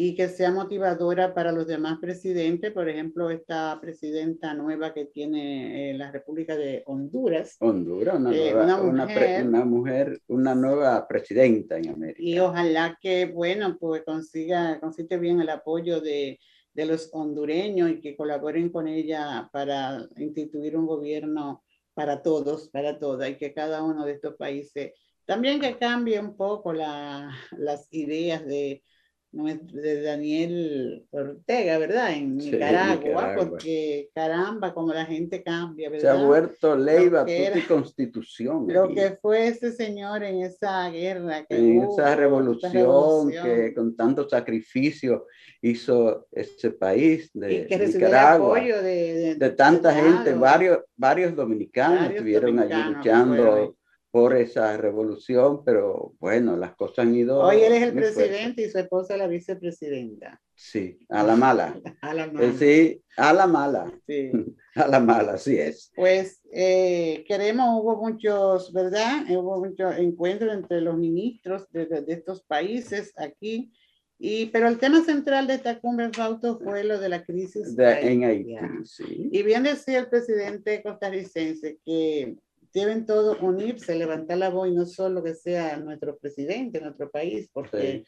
[0.01, 5.91] y que sea motivadora para los demás presidentes, por ejemplo, esta presidenta nueva que tiene
[5.91, 7.57] eh, la República de Honduras.
[7.59, 9.47] Honduras, una, Eh, nueva- una una mujer.
[9.49, 12.21] una mujer, una nueva presidenta en América.
[12.23, 16.39] Y ojalá que, bueno, pues consiga, consiga bien el apoyo de,
[16.75, 23.01] de los hondureños y que colaboren con ella para instituir un gobierno para todos, para
[23.01, 24.93] todas, y que cada uno de estos países,
[25.25, 28.85] también que cambie un poco la, las ideas de,
[29.31, 32.13] de Daniel Ortega, ¿verdad?
[32.15, 33.49] En Sí, Nicaragua, Nicaragua.
[33.51, 36.27] porque caramba, como la gente cambia, Se ha ¿verdad?
[36.27, 38.67] vuelto ley, batuta y constitución.
[38.69, 38.95] Lo aquí.
[38.95, 41.45] que fue ese señor en esa guerra.
[41.45, 43.45] Que en hubo, esa revolución, revolución.
[43.45, 45.27] que con tanto sacrificio
[45.61, 48.57] hizo ese país de y que Nicaragua.
[48.57, 53.77] apoyo de, de tanta gente, varios, varios dominicanos Varios estuvieron allí luchando.
[54.11, 57.41] Por esa revolución, pero bueno, las cosas han ido.
[57.41, 60.41] Hoy él es el presidente y su esposa la vicepresidenta.
[60.55, 61.79] Sí, a la mala.
[62.03, 62.53] A la Eh, mano.
[62.59, 64.31] Sí, a la mala, Sí.
[64.75, 65.93] a la mala, así es.
[65.95, 69.25] Pues eh, queremos, hubo muchos, ¿verdad?
[69.31, 73.73] Hubo muchos encuentros entre los ministros de, de- estos países aquí.
[74.21, 78.01] Y, pero el tema central de esta cumbre, Fausto, fue lo de la crisis De-
[78.11, 78.57] en Haití.
[78.57, 79.29] Haití, sí.
[79.31, 82.37] Y bien decía el presidente costarricense que
[82.79, 87.49] deben todos unirse, levantar la voz y no solo que sea nuestro presidente, nuestro país,
[87.53, 88.05] porque Sí.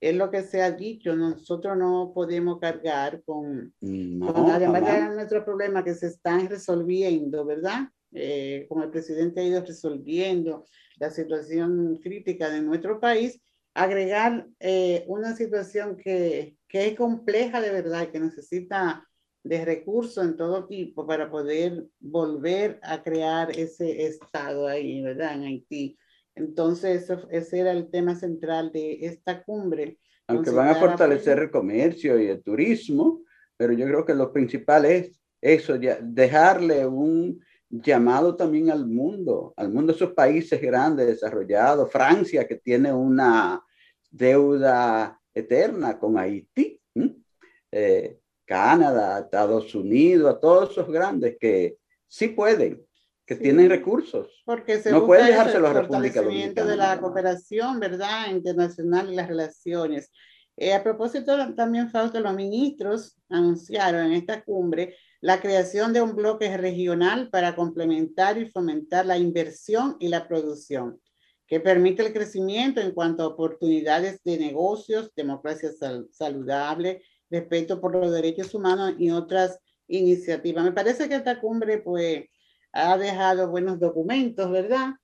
[0.00, 5.14] es lo que se ha dicho, nosotros no podemos cargar con, No, con además de
[5.14, 7.88] nuestros problemas que se están resolviendo, ¿verdad?
[8.12, 10.64] Eh, como el presidente ha ido resolviendo
[10.98, 13.40] la situación crítica de nuestro país,
[13.74, 19.04] agregar eh, una situación que, que es compleja de verdad, que necesita
[19.44, 25.34] de recursos en todo tipo para poder volver a crear ese estado ahí, ¿verdad?
[25.34, 25.96] En Haití.
[26.34, 29.98] Entonces, eso- ese era el tema central de esta cumbre.
[30.26, 33.22] aunque van a fortalecer el comercio y el turismo,
[33.58, 37.38] pero yo creo que lo principal es eso, ya, dejarle un
[37.68, 43.62] llamado también al mundo, al mundo de esos países grandes, desarrollados, Francia que tiene una
[44.10, 46.80] deuda eterna con Haití.
[47.70, 51.76] Eh, Canadá, Estados Unidos, a todos esos grandes que
[52.06, 52.84] sí pueden,
[53.26, 53.42] que Sí.
[53.42, 54.42] tienen recursos.
[54.44, 58.30] Porque se No pueden eso, dejárselo el a República fortalecimiento de Dominicana, la cooperación, ¿verdad?
[58.30, 60.10] Internacional y las relaciones.
[60.56, 66.14] Eh, a propósito, también, Fausto, los ministros anunciaron en esta cumbre la creación de un
[66.14, 71.00] bloque regional para complementar y fomentar la inversión y la producción,
[71.48, 77.02] que permite el crecimiento en cuanto a oportunidades de negocios, democracia sal- saludable,
[77.34, 79.58] respeto por los derechos humanos y otras
[79.88, 80.64] iniciativas.
[80.64, 82.24] Me parece que esta cumbre, pues,
[82.72, 84.94] ha dejado buenos documentos, ¿verdad?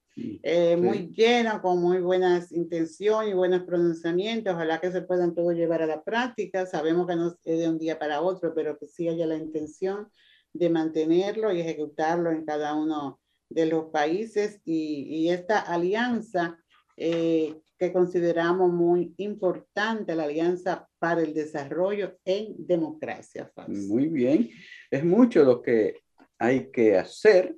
[0.42, 0.82] Eh, Sí.
[0.82, 4.54] Muy lleno, con muy buenas intenciones y buenos pronunciamientos.
[4.54, 6.66] Ojalá que se puedan todos llevar a la práctica.
[6.66, 10.08] Sabemos que no es de un día para otro, pero que sí haya la intención
[10.52, 14.60] de mantenerlo y ejecutarlo en cada uno de los países.
[14.64, 16.58] Y, y esta alianza
[17.02, 23.50] eh, que consideramos muy importante, la Alianza para el Desarrollo en Democracia.
[23.68, 24.50] Muy bien.
[24.90, 25.94] Es mucho lo que
[26.38, 27.56] hay que hacer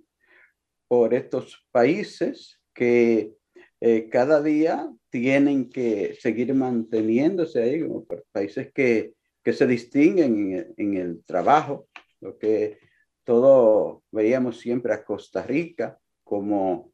[0.89, 3.33] por estos países que
[3.81, 10.35] eh, cada día tienen que seguir manteniéndose ahí, como pa- países que, que se distinguen
[10.39, 11.89] en, el- en el trabajo,
[12.21, 12.79] lo que
[13.25, 16.92] todo veíamos siempre a Costa Rica como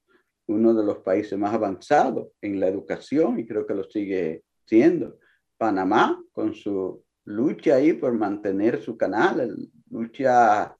[0.48, 5.18] uno de los países más avanzados en la educación y creo que lo sigue siendo.
[5.56, 10.74] Panamá con su lucha ahí por mantener su canal, el- lucha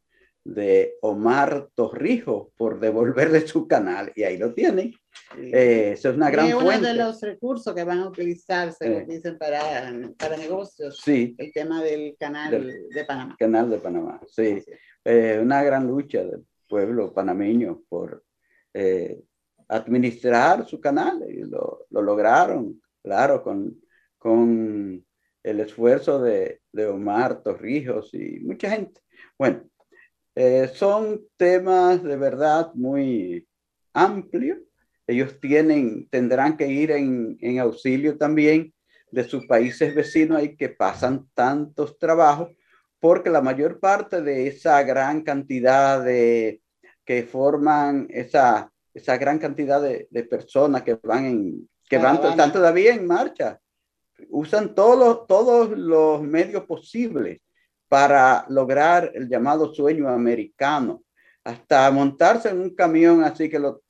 [0.45, 4.93] de Omar Torrijos por devolverle su canal y ahí lo tienen.
[5.37, 6.87] Eh, eso es una gran es uno fuente.
[6.89, 8.93] de los recursos que van a utilizarse, Eh.
[9.03, 9.61] como dicen, para,
[10.19, 11.01] para negocios.
[11.05, 13.37] Sí, El tema del canal Del- de Panamá.
[13.39, 14.21] canal de Panamá.
[14.29, 14.62] Sí.
[15.05, 18.23] Eh, una gran lucha del pueblo panameño por
[18.75, 19.21] eh,
[19.69, 23.81] administrar su canal y lo, lo lograron, claro, con,
[24.19, 25.05] con
[25.43, 29.01] el esfuerzo de, de Omar Torrijos y mucha gente.
[29.39, 29.69] Bueno,
[30.35, 33.47] eh, son temas de verdad muy
[33.93, 34.59] amplios.
[35.07, 38.75] Ellos tienen, tendrán que ir en, en auxilio también
[39.11, 42.51] de sus países vecinos ahí que pasan tantos trabajos,
[43.01, 46.61] porque la mayor parte de esa gran cantidad de
[47.05, 52.53] que forman esa, esa gran cantidad de, de personas que van en, que van, están
[52.53, 53.59] todavía en marcha,
[54.28, 57.40] usan todos los, todos los medios posibles
[57.88, 61.03] para lograr el llamado sueño americano,
[61.44, 63.82] hasta montarse en un camión así que lo,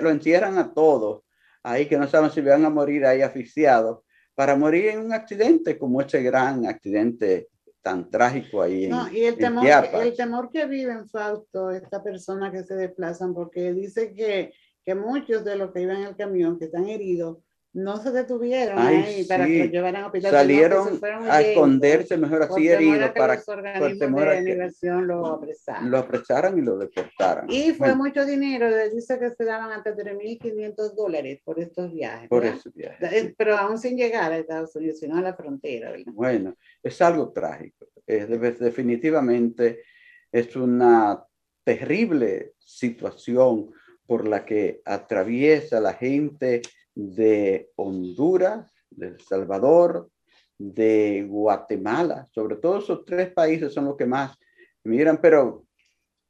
[0.00, 1.22] lo encierran a todos,
[1.62, 5.78] ahí que no saben si van a morir ahí asfixiados, para morir en un accidente
[5.78, 7.48] como ese gran accidente
[7.82, 12.02] tan trágico ahí en, No, y el en temor, el temor que viven, Fausto, esta
[12.02, 14.52] persona que se desplazan, porque dice que,
[14.84, 17.38] que muchos de los que iban en el camión, que están heridos,
[17.74, 19.52] no se detuvieron Ay, ahí para sí.
[19.52, 20.30] que los llevaran al hospital.
[20.30, 24.28] que Salieron a esconderse mejor así a heridos que para los por organismos temor de
[24.28, 25.90] a que lo apresaran.
[25.90, 27.46] lo apresaran y lo deportaran.
[27.48, 32.28] Y fue Bueno, mucho dinero, dice que se daban hasta 3.500 dólares por estos viajes.
[32.28, 32.58] por ¿verdad?
[32.58, 33.18] ese viaje.
[33.18, 35.92] Eh, Pero aún sin llegar a Estados Unidos, sino a la frontera.
[35.92, 36.12] ¿verdad?
[36.12, 37.86] Bueno, es algo trágico.
[38.06, 39.82] Es de- definitivamente
[40.30, 41.22] es una
[41.64, 43.70] terrible situación
[44.06, 46.62] por la que atraviesa la gente
[46.94, 50.10] de Honduras, de El Salvador,
[50.58, 52.26] de Guatemala.
[52.32, 54.36] Sobre todo esos tres países son los que más
[54.84, 55.64] miran, pero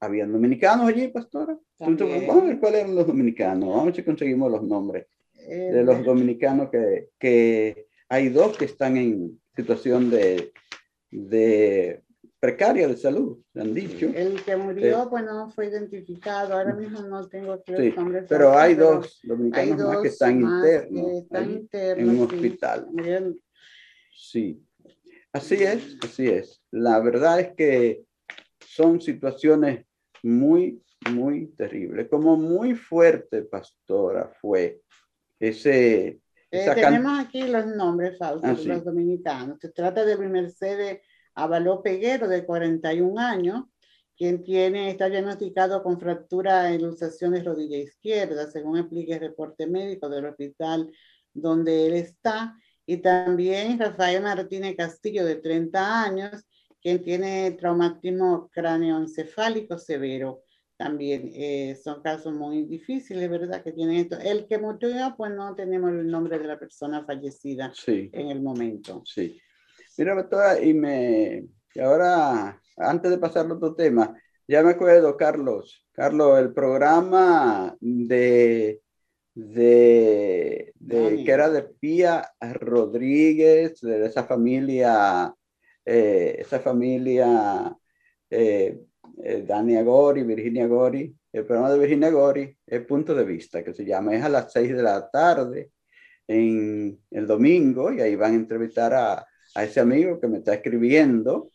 [0.01, 1.59] habían dominicanos allí, pastora.
[1.79, 3.69] Entonces, vamos a ver cuáles eran los dominicanos.
[3.69, 5.07] Vamos a ver si conseguimos los nombres
[5.73, 10.53] de los dominicanos que, que hay dos que están en situación de,
[11.11, 12.03] de
[12.41, 14.07] precaria de salud, han dicho.
[14.15, 16.55] El que murió, pues no fue identificado.
[16.55, 18.25] Ahora mismo no tengo aquí Sí, nombres.
[18.29, 21.53] pero hay pero dos dominicanos hay más que dos están más internos que están allí,
[21.55, 22.35] internos, en un sí.
[22.35, 22.89] hospital.
[24.15, 24.63] Sí,
[25.33, 26.63] así es, así es.
[26.73, 28.03] La verdad es que
[28.59, 29.85] son situaciones
[30.23, 30.83] muy,
[31.13, 32.09] muy terribles.
[32.09, 34.81] Como muy fuerte, pastora, fue
[35.39, 36.19] ese...
[36.53, 38.69] Eh, tenemos aquí los nombres, Fausto, Ah, sí.
[38.69, 39.59] los dominicanos.
[39.59, 41.01] Se trata de Mercedes
[41.35, 43.65] Avaló Peguero, de 41 años,
[44.17, 49.67] quien tiene, está diagnosticado con fractura en luxación de rodilla izquierda, según explica el reporte
[49.67, 50.93] médico del hospital
[51.33, 52.55] donde él está.
[52.85, 56.45] Y también Rafael Martínez Castillo, de 30 años,
[56.83, 60.43] quien tiene traumatismo cráneoencefálico severo.
[60.83, 63.63] También eh, son casos muy difíciles, ¿verdad?
[63.63, 64.19] Que tienen esto.
[64.19, 68.11] El que murió, pues no tenemos el nombre de la persona fallecida Sí.
[68.13, 69.03] en el momento.
[69.07, 69.41] Sí.
[69.97, 74.13] Mira, doctora, y me y ahora, antes de pasar a otro tema,
[74.49, 78.83] ya me acuerdo, Carlos, Carlos, el programa de,
[79.35, 85.33] de, de- que era de Pía Rodríguez, de esa familia,
[85.85, 87.73] eh, esa familia,
[88.31, 88.81] eh,
[89.23, 93.73] eh, Dani Agori, Virginia Gori, el programa de Virginia Gori, el punto de vista, que
[93.73, 95.71] se llama, es a las seis de la tarde
[96.27, 100.55] en el domingo, y ahí van a entrevistar a, a ese amigo que me está
[100.55, 101.51] escribiendo,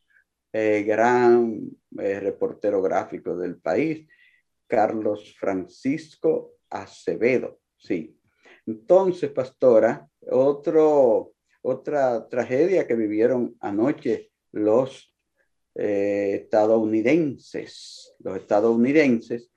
[0.54, 1.60] eh, gran
[2.00, 4.08] eh, reportero gráfico del país,
[4.66, 7.60] Carlos Francisco Acevedo.
[7.78, 8.18] Sí.
[8.66, 15.14] Entonces, pastora, otro, otra tragedia que vivieron anoche los
[15.78, 19.52] eh, estadounidenses, los estadounidenses,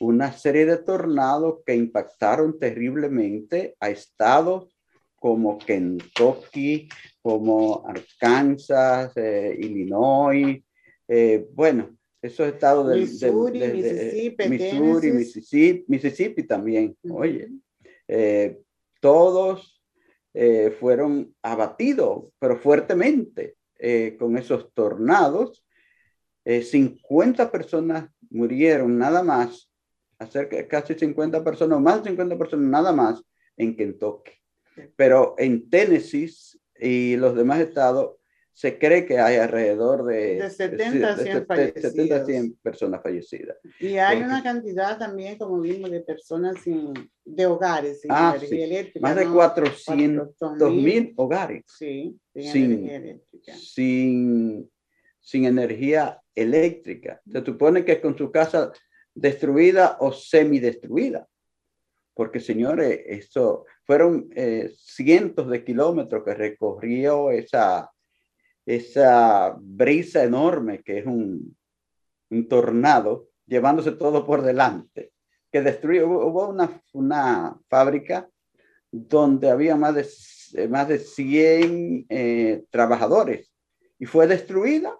[0.00, 4.76] una serie de tornados que impactaron terriblemente a estados
[5.18, 6.88] como Kentucky,
[7.22, 10.62] como Arkansas, eh, Illinois,
[11.08, 15.12] eh, bueno, esos estados del, Missouri, de- de- Mississippi, Missouri.
[15.12, 17.48] Mississippi, Mississippi también, oye,
[18.08, 18.58] eh,
[19.00, 19.72] todos
[20.78, 25.64] fueron abatidos, pero fuertemente eh, con esos tornados.
[26.44, 29.70] Eh, 50 personas murieron nada más,
[30.18, 33.22] acerca casi 50 personas, más de 50 personas nada más
[33.56, 34.32] en Kentucky.
[34.94, 36.30] Pero en Tennessee
[36.78, 38.16] y los demás estados
[38.58, 41.54] se cree que hay alrededor de, De 70 a 100 70
[42.16, 42.58] a 100 fallecidos.
[42.62, 43.58] personas fallecidas.
[43.78, 48.30] Y hay Porque- una cantidad también, como vimos, de personas sin, de hogares sin Ah,
[48.34, 48.62] energía sí.
[48.62, 49.00] eléctrica.
[49.06, 49.34] Más de ¿no?
[49.34, 53.52] 400 mil hogares Sí, sin, Sin- energía eléctrica.
[53.56, 54.70] sin,
[55.20, 57.20] sin energía eléctrica.
[57.30, 58.72] Se supone que con su casa
[59.14, 61.28] destruida o semidestruida.
[62.14, 67.90] Porque, señores, eso fueron eh, cientos de kilómetros que recorrió esa,
[68.66, 71.56] esa brisa enorme que es un,
[72.48, 75.12] tornado, llevándose todo por delante,
[75.52, 76.08] que destruyó.
[76.08, 78.28] Hubo una, una fábrica
[78.90, 80.06] donde había más de,
[80.60, 83.52] eh, más de 100 eh, trabajadores
[83.98, 84.98] y fue destruida.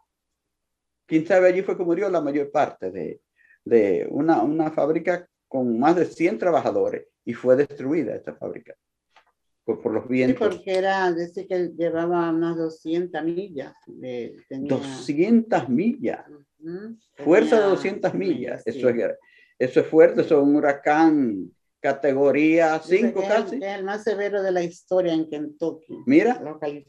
[1.06, 3.20] Quién sabe, allí fue que murió la mayor parte de,
[3.64, 8.76] de una, una fábrica con más de 100 trabajadores y fue destruida esta fábrica
[9.66, 10.48] por, por los Sí, vientos.
[10.48, 13.74] porque era, decir que llevaba unas 200 millas.
[13.86, 16.24] De, tenía- 200 millas,
[17.16, 18.62] fuerza de tenía 200 millas.
[18.64, 18.70] sí.
[18.70, 19.10] Eso es,
[19.58, 21.50] eso es fuerte, eso es un huracán
[21.80, 23.56] categoría Dice 5 que es el- casi.
[23.56, 25.98] es el más severo de la historia en Kentucky.
[26.06, 26.40] Mira,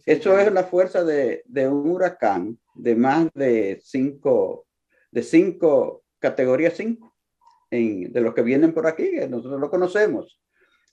[0.05, 4.67] eso es la fuerza de, de un huracán de más de 5,
[5.11, 7.11] de 5, categoría 5,
[7.71, 10.39] de los que vienen por aquí, que nosotros lo conocemos,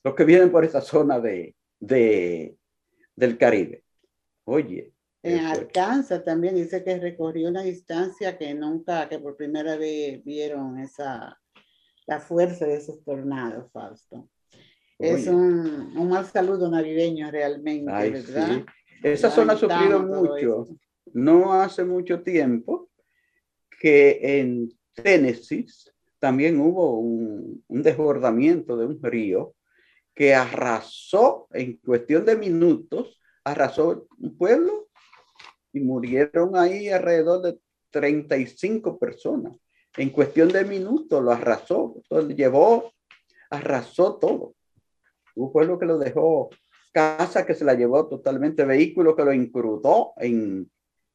[0.02, 1.54] los que vienen por esa zona de,
[1.86, 2.56] de,
[3.16, 3.84] del Caribe.
[4.44, 9.76] Oye, En es- Arkansas también dice que recorrió una distancia que nunca, que por primera
[9.76, 11.40] vez vieron esa,
[12.06, 14.28] la fuerza de esos tornados, Fausto.
[14.98, 15.30] Es Oye.
[15.36, 18.48] un, un mal saludo navideño realmente, Ay, ¿verdad?
[18.58, 18.64] sí.
[19.02, 20.36] Esa zona ha sufrido mucho.
[20.62, 20.76] esto.
[21.12, 22.88] No hace mucho tiempo
[23.80, 25.66] que en Tennessee
[26.18, 29.53] también hubo un, un desbordamiento de un río
[30.14, 34.88] que arrasó en cuestión de minutos, arrasó un pueblo
[35.72, 37.58] y murieron ahí alrededor de
[37.90, 39.56] 35 personas.
[39.96, 42.02] En cuestión de minutos lo arrasó,
[42.34, 42.92] llevó,
[43.50, 44.54] arrasó todo.
[45.36, 46.50] Un pueblo que lo dejó,
[46.92, 50.70] casa que se la llevó totalmente, vehículo que lo incrustó en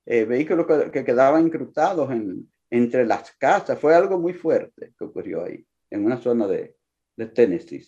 [0.06, 3.80] eh, que, que quedaban incrustados en, entre las casas.
[3.80, 6.76] Fue algo muy fuerte que ocurrió ahí, en una zona de,
[7.16, 7.86] de Tennessee.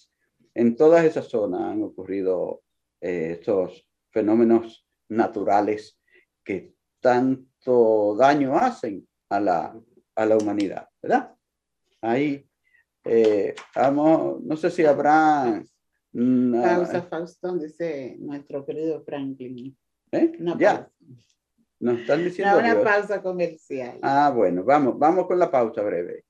[0.53, 2.61] En todas esas zonas han ocurrido
[2.99, 5.99] eh, esos fenómenos naturales
[6.43, 9.79] que tanto daño hacen a la,
[10.15, 11.33] a la humanidad, ¿verdad?
[12.01, 12.47] Ahí,
[13.05, 15.63] eh, vamos, no sé si habrá...
[16.13, 19.77] mm, Pausa, Fausto, dice nuestro querido Franklin.
[20.11, 20.33] ¿eh?
[20.39, 20.91] Una Ya, pausa.
[21.79, 22.53] nos están diciendo...
[22.53, 23.99] No, una pausa comercial.
[24.01, 26.25] Ah, bueno, vamos, vamos con la pausa breve.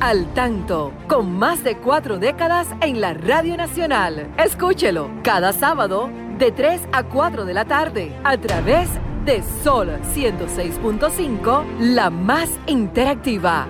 [0.00, 4.32] Al tanto, con más de cuatro décadas en la Radio Nacional.
[4.38, 8.88] Escúchelo cada sábado de 3 a 4 de la tarde a través
[9.24, 13.66] de Sol 106.5, la más interactiva.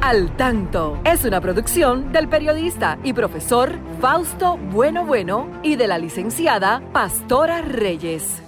[0.00, 3.70] Al tanto es una producción del periodista y profesor
[4.00, 8.42] Fausto Bueno Bueno y de la licenciada Pastora Reyes.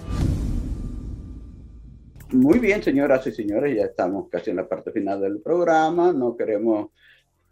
[2.33, 6.11] Muy bien, señoras y señores, ya estamos casi en la parte final del programa.
[6.11, 6.89] No queremos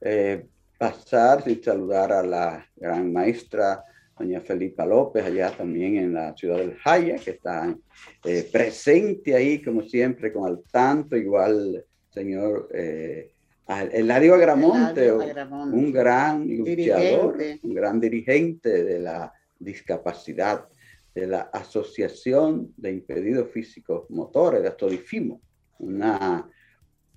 [0.02, 0.46] eh,
[0.78, 3.84] pasar sin saludar a la gran maestra,
[4.18, 7.76] doña Felipa López, allá también en la ciudad del Jaya, que está
[8.24, 13.32] eh, presente ahí, como siempre, con al tanto, igual, señor eh,
[13.68, 15.78] Eladio Agramonte, Eladio Agramonte.
[15.78, 17.68] un gran luchador, Dirigente.
[17.68, 20.66] un gran dirigente de la discapacidad,
[21.14, 25.42] de la Asociación de Impedidos Físicos Motores, de Astodifimo,
[25.80, 26.50] una,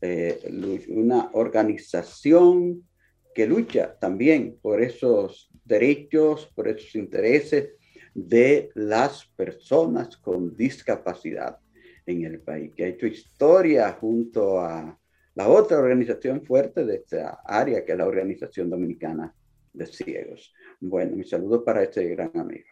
[0.02, 2.86] eh, una organización
[3.34, 7.70] que lucha también por esos derechos, por esos intereses
[8.12, 11.58] de las personas con discapacidad
[12.04, 14.98] en el país, que ha hecho historia junto a
[15.34, 19.34] la otra organización fuerte de esta área, que es la Organización Dominicana
[19.72, 20.52] de Ciegos.
[20.80, 22.66] Bueno, mi saludo para este gran amigo.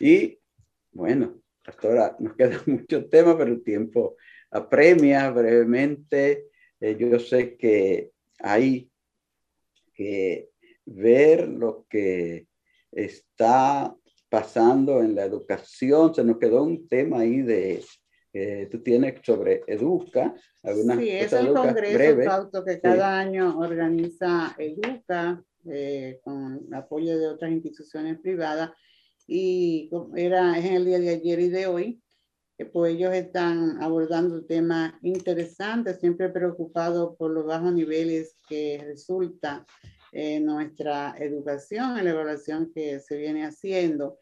[0.00, 0.38] Y
[0.92, 4.16] bueno, hasta ahora nos queda mucho tema, pero el tiempo
[4.50, 6.48] apremia brevemente.
[6.80, 8.90] Eh, yo sé que hay
[9.94, 10.50] que
[10.84, 12.46] ver lo que
[12.92, 13.94] está
[14.28, 16.14] pasando en la educación.
[16.14, 17.82] Se nos quedó un tema ahí de,
[18.32, 22.22] eh, tú tienes sobre Educa, algunas Sí, es el congreso.
[22.22, 28.70] Fausto, que cada año organiza Educa eh, con apoyo de otras instituciones privadas
[29.26, 32.00] y era es en el día de ayer y de hoy,
[32.66, 39.64] pues ellos están abordando temas interesantes, siempre preocupados por los bajos niveles que resulta
[40.12, 44.18] en nuestra educación, en la evaluación que se viene haciendo.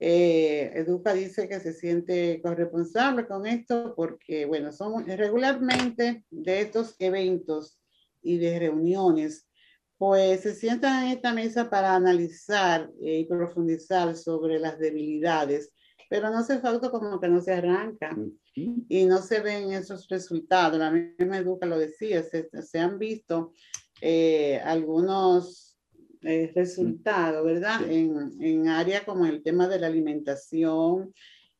[0.00, 6.96] Eh, Educa dice que se siente corresponsable con esto porque, bueno, son regularmente de estos
[6.98, 7.78] eventos
[8.20, 9.48] y de reuniones,
[9.96, 15.72] pues se sientan en esta mesa para analizar eh, y profundizar sobre las debilidades,
[16.14, 18.16] pero no se falta como que no se arranca
[18.54, 20.78] y no se ven esos resultados.
[20.78, 23.52] La misma Educa lo decía, se, se han visto
[24.00, 25.76] eh, algunos
[26.22, 27.80] eh, resultados, ¿verdad?
[27.80, 27.94] Sí.
[27.96, 31.12] En, en áreas como el tema de la alimentación,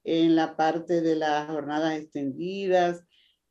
[0.05, 3.03] en la parte de las jornadas extendidas,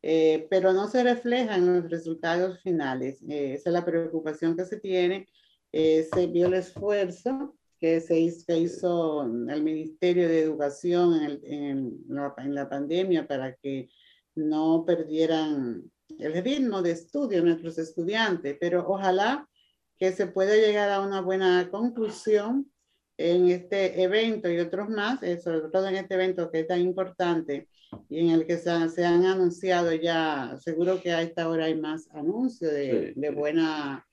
[0.01, 3.21] eh, pero no se refleja en los resultados finales.
[3.27, 5.27] Eh, esa es la preocupación que se tiene.
[5.73, 11.41] Se vio el esfuerzo que se hizo, que hizo el Ministerio de Educación en, el-
[11.43, 13.89] en la, en la pandemia para que
[14.35, 15.83] no perdieran
[16.17, 19.49] el ritmo de estudio nuestros estudiantes, pero ojalá
[19.97, 22.71] que se pueda llegar a una buena conclusión
[23.17, 26.79] en este evento y otros más, eh, sobre todo en este evento que es tan
[26.79, 27.67] importante
[28.09, 31.65] y en el que se, han- se han anunciado ya, seguro que a esta hora
[31.65, 34.07] hay más anuncios de, Sí, de buena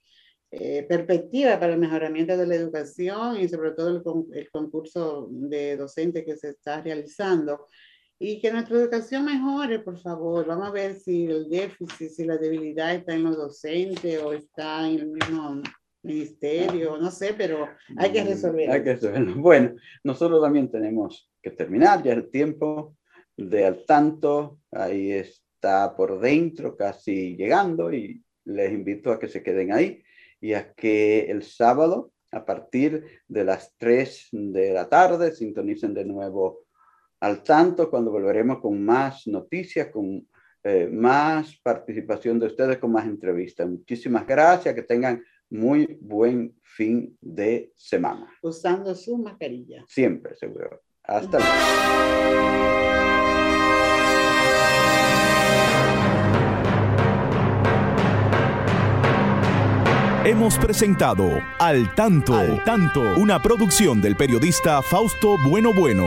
[0.53, 5.77] eh, perspectiva para el mejoramiento de la educación y sobre todo el, el concurso de
[5.77, 7.67] docentes que se está realizando
[8.19, 10.45] y que nuestra educación mejore, por favor.
[10.47, 14.89] Vamos a ver si el déficit, si la debilidad está en los docentes o está
[14.89, 15.63] en el mismo
[16.03, 18.73] ministerio, no sé, pero hay que resolverlo.
[18.73, 19.35] Hay que resolverlo.
[19.41, 22.97] Bueno, nosotros también tenemos que terminar ya el tiempo
[23.37, 24.59] de al tanto.
[24.73, 30.03] Ahí está por dentro, casi llegando, y les invito a que se queden ahí
[30.41, 36.05] y a que el sábado, a partir de las 3 de la tarde, sintonicen de
[36.05, 36.61] nuevo
[37.21, 40.27] al tanto cuando volveremos con más noticias, con
[40.63, 43.69] eh, más participación de ustedes, con más entrevistas.
[43.69, 48.33] Muchísimas gracias, que tengan muy buen fin de semana.
[48.43, 49.85] Usando su mascarilla.
[49.89, 50.83] Siempre, seguro.
[51.03, 53.00] Hasta luego.
[60.31, 66.05] Hemos presentado Al Tanto, Al Tanto, una producción del periodista Fausto Bueno Bueno.